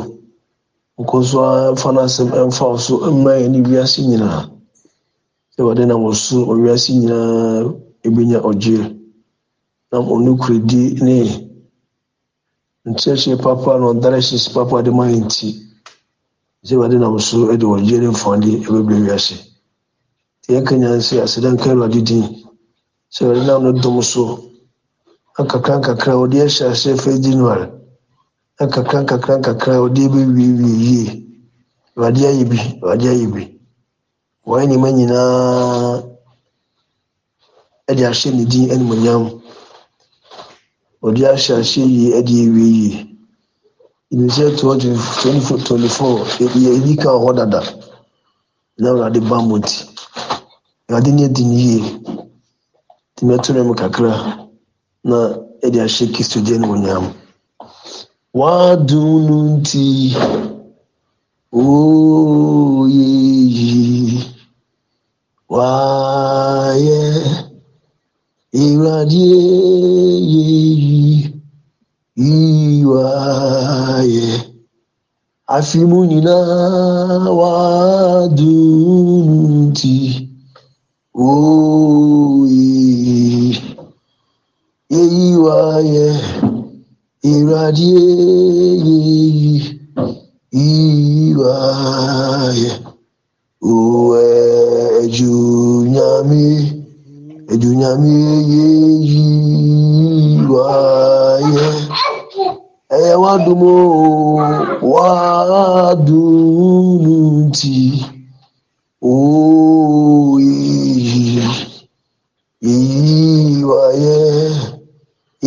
nkɔ 1.01 1.17
so 1.31 1.37
amfa 1.71 1.89
no 1.93 2.01
asɛm 2.07 2.79
so 2.79 2.95
mma 3.13 3.31
yɛ 3.41 3.47
ne 3.51 3.59
wiase 3.63 4.01
nyinaa 4.09 4.43
sɛ 5.53 5.59
awurade 5.63 5.87
nam 5.87 6.03
wo 6.03 6.13
so 6.13 6.37
nyinaa 6.47 7.63
ɛbɛnya 8.07 8.39
ɔgyeɛ 8.49 8.85
nam 9.93 10.05
ɔnokorɛdi 10.15 11.01
ne. 11.03 11.49
Nkyerɛkyerɛ 12.89 13.43
papa 13.45 13.71
na 13.79 13.87
ɔdirections 13.93 14.45
papa 14.55 14.83
de 14.85 14.91
ma 14.91 15.05
yɛ 15.13 15.19
nti 15.25 15.49
sɛ 16.67 16.75
awurade 16.75 16.99
nam 16.99 17.19
so 17.19 17.57
de 17.57 17.67
ɔgyeɛ 17.67 17.99
ne 18.01 18.09
mfɔade 18.15 18.51
ɛbɛbrɛ 18.67 18.97
wiase 19.05 19.35
nti 20.41 20.49
yɛka 20.55 20.75
nyane 20.81 21.01
sɛ 21.09 21.15
aseda 21.25 21.49
nka 21.55 21.69
awurade 21.73 22.01
din 22.09 22.25
sɛ 23.15 23.21
awurade 23.25 23.47
nam 23.47 23.63
no 23.63 23.73
dom 23.83 24.03
so 24.03 24.23
nkakra 25.39 25.75
nkakra 25.81 26.13
wɔde 26.21 26.37
ahyɛ 26.47 26.65
ahyɛ 26.73 26.93
fɛ 27.03 27.11
january 27.25 27.67
nkakra 28.65 28.99
nkakra 29.05 29.35
nkakra 29.41 29.75
wɔde 29.83 30.03
bɛwiewie 30.13 30.75
yie 30.87 31.05
awurade 31.97 32.21
ayɛ 32.31 32.45
bi 32.51 32.59
awurade 32.83 33.07
ayɛ 33.15 33.27
bi 33.35 33.43
wɔayɛ 34.47 34.65
nneɛma 34.67 34.89
nyinaa 34.97 36.03
de 37.97 38.03
ahyɛ 38.11 38.29
ne 38.37 38.45
din 38.45 38.71
animonyam 38.75 39.23
wɔde 41.03 41.23
ahyɛ 41.33 41.53
ahyɛ 41.63 41.83
yie 41.87 42.23
de 42.27 42.35
awie 42.45 42.71
yie 42.79 43.18
ibihyɛ 44.15 44.47
twenty 44.59 44.89
twenty 45.21 45.41
four 45.47 45.59
twenty 45.67 45.89
four 45.97 46.15
yɛ 46.41 46.71
edi 46.79 46.93
ka 47.03 47.11
wɔ 47.13 47.21
hɔ 47.25 47.31
dada 47.39 47.61
na 48.81 48.87
awurade 48.91 49.21
bambɔ 49.31 49.55
nti 49.61 49.77
awurade 50.89 51.11
ne 51.15 51.23
adi 51.29 51.43
ne 51.51 51.57
yie 51.67 51.81
nti 53.13 53.23
mɛtɔrɔ 53.29 53.61
mu 53.69 53.75
kakra 53.81 54.13
na 55.09 55.19
ɛde 55.65 55.79
ahyɛ 55.85 56.05
kristo 56.15 56.39
gye 56.47 56.57
ne 56.59 56.67
wɔnyam 56.71 57.05
wadum 58.39 59.09
no 59.27 59.37
nti 59.57 59.85
ooyɛ 61.53 63.07
yi 63.57 63.71
waayɛ 65.55 67.01
ewurade 68.63 69.21
yɛ 69.21 69.41
yi 70.33 70.45
yi 72.17 72.48
juaye 72.89 74.29
afimunyina 75.57 76.37
wadunti 77.41 78.77
oyi 81.29 82.73
eyi 85.01 85.27
waye 85.45 86.07
iradie 87.33 88.05
yeyi 88.87 89.57
iyi 90.65 91.35
waye 91.41 92.71
owe 93.73 94.27
ejunyami 95.03 96.47
ejunyami 97.53 98.17
yeyi 98.53 99.27
waye 100.53 101.18
ẹ 102.97 103.01
wá 103.23 103.33
dùnmọ́ 103.45 103.79
wá 104.93 105.09
dùnmù 106.07 107.17
tì 107.59 107.77
òòyì 109.13 110.55
èyí 112.73 113.63
wáyé 113.71 114.19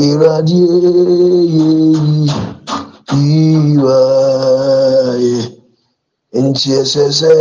ìrádìí 0.06 0.68
èyí 3.12 3.40
wáyé 3.86 5.36
ntì 6.44 6.70
ẹsẹsẹ 6.82 7.34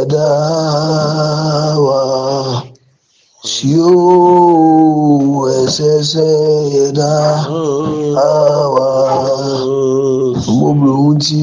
ẹdá 0.00 0.28
wa 1.84 2.00
sí 3.50 3.70
òòyì. 3.90 5.07
Sɛ 5.76 6.26
yɛda 6.74 7.12
wa. 8.74 8.88
Mmɔborɔhu 10.48 11.08
nti 11.16 11.40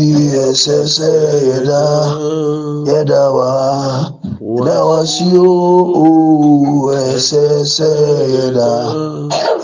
ɛsɛ 0.48 0.78
sɛ 0.96 1.10
yɛda 1.48 1.82
yɛda 2.90 3.22
wa 3.36 3.52
ɛsɛ 7.16 7.44
sɛ 7.76 7.90
yɛda 8.36 8.72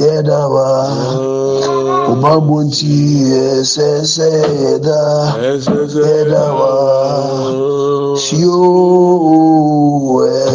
yɛda 0.03 0.39
wa. 0.53 0.67
Ɔbambɔ 2.11 2.57
nti 2.67 2.95
ɛsɛ 3.57 3.89
sɛ 4.13 4.29
yɛda 4.63 5.01
yɛda 6.05 6.43
wa. 6.59 6.71
Sio 8.23 8.57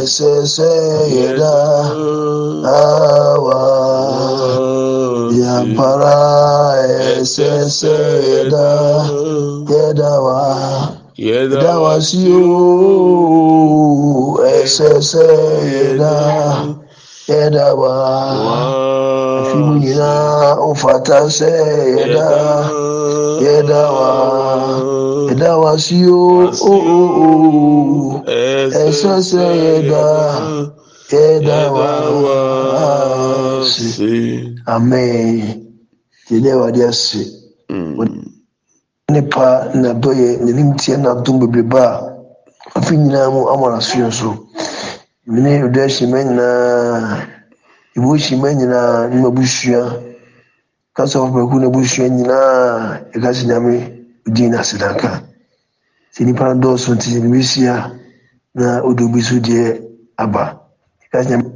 ɛsɛ 0.07 0.33
sɛ 0.55 0.71
yɛda 1.17 1.55
agbára 5.67 6.79
ese 7.19 7.49
ṣe 7.79 7.97
ẹ̀dá 8.39 8.69
yẹ̀dá 9.71 10.13
wá 10.25 10.41
yẹ̀dá 11.27 11.73
wá 11.85 11.95
sí 12.07 12.21
ooo 12.39 13.27
ẹ̀ṣẹ̀ 14.55 14.97
ṣe 15.11 15.27
ẹ̀dá 15.83 16.15
yẹ̀dá 17.31 17.67
wá 17.81 17.95
fìmùyìnà 19.49 20.13
òfàtà 20.69 21.19
ṣe 21.37 21.53
ẹ̀dá 22.03 22.29
yẹ̀dá 23.45 23.83
wá 23.99 24.11
ẹ̀dá 25.33 25.51
wá 25.63 25.73
sí 25.85 25.99
ooo 26.07 26.63
ẹ̀ṣẹ̀ 28.83 29.19
ṣe 29.29 29.47
amen 34.67 35.63
yɛda 36.31 36.51
awurade 36.53 36.83
ase. 36.91 37.21
Nipa 39.13 39.71
na 39.75 39.91
dɔyɛ 40.03 40.29
n'anim 40.45 40.71
na 41.03 41.11
adom 41.13 41.39
bebrebe 41.41 41.79
a 41.79 41.91
afi 42.77 42.95
nyinaa 42.97 43.31
mu 43.35 43.41
ama 43.53 43.67
n'asoɛ 43.73 44.11
so 44.19 44.31
mene 45.33 45.51
ɔdɔ 45.67 45.81
ahyima 45.87 46.19
nyinaa 46.25 47.27
ɛbɔ 47.97 48.11
hyima 48.25 48.49
nyinaa 48.59 49.09
ne 49.11 49.17
mabusua 49.23 49.83
kasa 50.97 51.19
ɔpaku 51.25 51.55
no 51.61 51.67
abusua 51.69 52.07
nyinaa 52.09 53.01
ɛka 53.15 53.29
sɛ 53.37 53.45
nyame 53.47 53.75
din 54.35 54.51
no 54.51 54.59
asedanka 54.59 55.11
sɛ 56.15 56.21
nnipa 56.25 56.45
no 56.55 56.61
dɔɔso 56.63 56.91
nti 56.95 57.09
sɛ 57.15 57.19
nebɛhyia 57.23 57.75
na 58.55 58.81
ɔdɔ 58.89 59.05
bi 59.13 59.21
so 59.23 59.37
deɛ 59.39 59.81
aba. 60.19 60.45
Ɛka 61.05 61.23
sɛ 61.23 61.29
nyame 61.31 61.56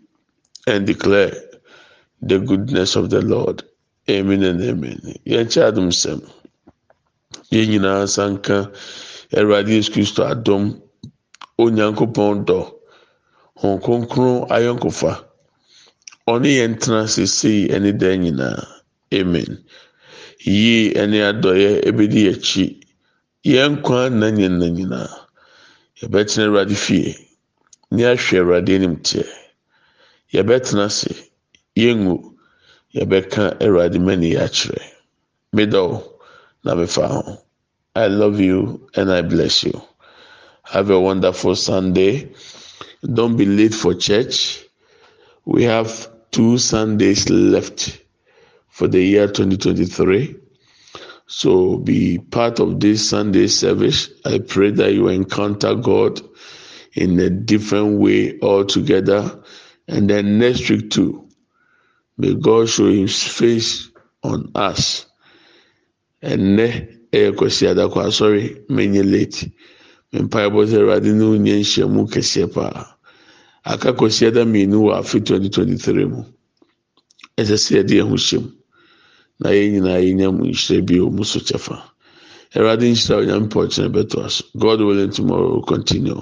and 0.71 0.87
declare 0.87 1.33
the 2.21 2.39
goodness 2.39 2.95
of 2.95 3.09
the 3.09 3.21
Lord. 3.21 3.63
Amen 4.09 4.43
and 4.43 4.61
amen. 4.63 4.99
Yɛn 5.25 5.45
kyɛ 5.51 5.67
adom 5.71 5.89
sɛm. 5.91 6.21
Yɛn 7.51 7.67
nyinaa 7.69 8.07
sanka 8.07 8.71
Awurade 9.33 9.69
Yesu 9.69 9.91
Kristo 9.93 10.23
adom, 10.27 10.81
Onyankopɔn 11.59 12.45
dɔ, 12.45 12.59
Hon 13.55 13.79
Kronkron 13.79 14.47
ayɔnkofa. 14.49 15.23
Ɔne 16.27 16.49
yɛn 16.59 16.79
tena 16.79 17.07
sesei 17.07 17.69
ɛne 17.69 17.97
dan 17.97 18.21
nyinaa. 18.23 18.65
Amen. 19.13 19.63
Yie 20.43 20.93
ɛne 20.93 21.17
adɔyɛ 21.29 21.85
ebedi 21.87 22.27
akyi. 22.33 22.79
Yɛn 23.45 23.77
nkwa 23.81 24.09
nna 24.09 24.27
nyina 24.31 24.67
nyinaa. 24.69 25.09
Yɛbɛtena 26.01 26.45
Awurade 26.47 26.75
fie. 26.75 27.15
Ne 27.91 28.03
ahwɛ 28.03 28.37
Awurade 28.39 28.75
anim 28.75 28.95
teɛ. 28.97 29.40
Yɛbɛtena 30.33 30.85
ase. 30.85 31.11
Yɛngu. 31.75 32.15
Yɛbɛka 32.95 33.43
awurade 33.63 33.99
mani 33.99 34.31
akyerɛ. 34.35 34.81
Medɔw 35.55 36.03
na 36.63 36.75
mefa 36.75 37.07
ho. 37.07 37.37
I 37.95 38.07
love 38.07 38.39
you 38.39 38.87
and 38.95 39.11
i 39.11 39.21
bless 39.21 39.63
you. 39.63 39.81
Have 40.63 40.89
a 40.89 40.99
wonderful 40.99 41.55
sunday. 41.55 42.31
Don't 43.13 43.35
be 43.35 43.45
late 43.45 43.73
for 43.73 43.93
church. 43.93 44.63
We 45.45 45.63
have 45.63 46.09
two 46.31 46.57
sundays 46.57 47.29
left 47.29 47.99
for 48.69 48.87
the 48.87 49.01
year 49.01 49.27
2023 49.27 50.35
so 51.33 51.77
be 51.77 52.17
part 52.17 52.59
of 52.59 52.81
this 52.81 53.07
sunday 53.07 53.47
service. 53.47 54.09
I 54.25 54.39
pray 54.39 54.71
that 54.71 54.93
you 54.93 55.07
encounter 55.07 55.75
god 55.75 56.19
in 56.93 57.17
a 57.21 57.29
different 57.29 58.01
way 58.01 58.37
altogether 58.41 59.41
and 59.91 60.09
then 60.09 60.39
next 60.39 60.69
week 60.69 60.89
too, 60.89 61.27
may 62.17 62.33
God 62.33 62.69
show 62.69 62.87
his 62.87 63.21
face 63.23 63.89
on 64.23 64.49
us. 64.55 65.05
Ne 66.23 66.67
ɛyɛ 67.11 67.35
kwasi 67.37 67.65
adakɔ 67.67 67.99
asɔre 68.07 68.41
menye 68.69 69.03
late. 69.03 69.51
Mpaebɔ 70.13 70.59
sɛ 70.69 70.77
Awurade 70.79 71.11
ne 71.13 71.23
onye 71.25 71.55
nhyiamu 71.59 72.07
kɛseɛ 72.13 72.53
paa. 72.53 72.87
Aka 73.65 73.93
kwasi 73.93 74.27
ada 74.27 74.45
mmienu 74.45 74.77
wɔ 74.87 74.99
afe 74.99 75.19
2023 75.19 76.05
mu. 76.05 76.23
Ɛsɛ 77.37 77.55
sɛ 77.57 77.71
yɛde 77.77 77.93
yɛn 77.99 78.07
ho 78.09 78.15
hyɛ 78.15 78.39
mu. 78.41 78.49
Na 79.39 79.49
yɛn 79.49 79.71
nyinaa 79.73 79.99
yɛnya 80.05 80.27
mu 80.31 80.43
nhyira 80.45 80.85
bi 80.85 80.95
wɔ 80.99 81.11
mu 81.11 81.23
so 81.23 81.39
kyɛfa. 81.39 81.75
Awurade 82.55 82.85
nhyira 82.91 83.17
onyame 83.21 83.49
pɔkyerɛ 83.49 83.89
bɛtɔ 83.91 84.25
aso. 84.25 84.43
God 84.57 84.79
willing 84.81 85.11
tomorrow 85.11 85.49
will 85.55 85.63
continue. 85.63 86.21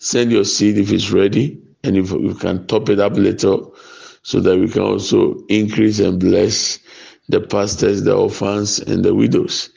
Send 0.00 0.32
your 0.32 0.44
seed 0.44 0.78
if 0.78 0.90
it's 0.92 1.10
ready. 1.10 1.58
And 1.84 1.96
if 1.96 2.12
we 2.12 2.34
can 2.34 2.66
top 2.66 2.88
it 2.88 3.00
up 3.00 3.14
little 3.14 3.74
so 4.22 4.40
that 4.40 4.58
we 4.58 4.68
can 4.68 4.82
also 4.82 5.34
increase 5.48 5.98
and 5.98 6.20
bless 6.20 6.78
the 7.28 7.40
pastors, 7.40 8.02
the 8.02 8.14
orphans, 8.14 8.78
and 8.80 9.04
the 9.04 9.14
widows. 9.14 9.70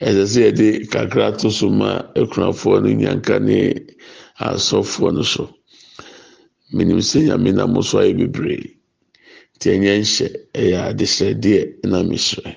As 0.00 0.36
I 0.36 0.50
the 0.50 0.86
kakra 0.86 1.36
to 1.38 1.50
suma 1.50 2.10
ekunafoɔ 2.14 2.82
no 2.82 2.88
nyanka 2.88 3.40
ne 3.42 3.74
asɔfoɔ 4.40 5.14
no 5.14 5.22
so. 5.22 5.54
Menim 6.72 6.98
sɛ 6.98 7.22
nyame 7.26 7.54
na 7.54 7.66
mo 7.66 7.80
so 7.82 7.98
ayɛ 7.98 8.16
bebree. 8.18 8.76
Nti 9.58 9.78
na 11.84 12.02
mesrɛ. 12.02 12.56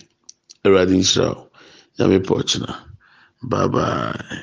Awurade 0.66 0.94
nhyira 0.94 1.36
wo. 1.36 1.48
Bye 3.44 3.68
bye. 3.68 4.42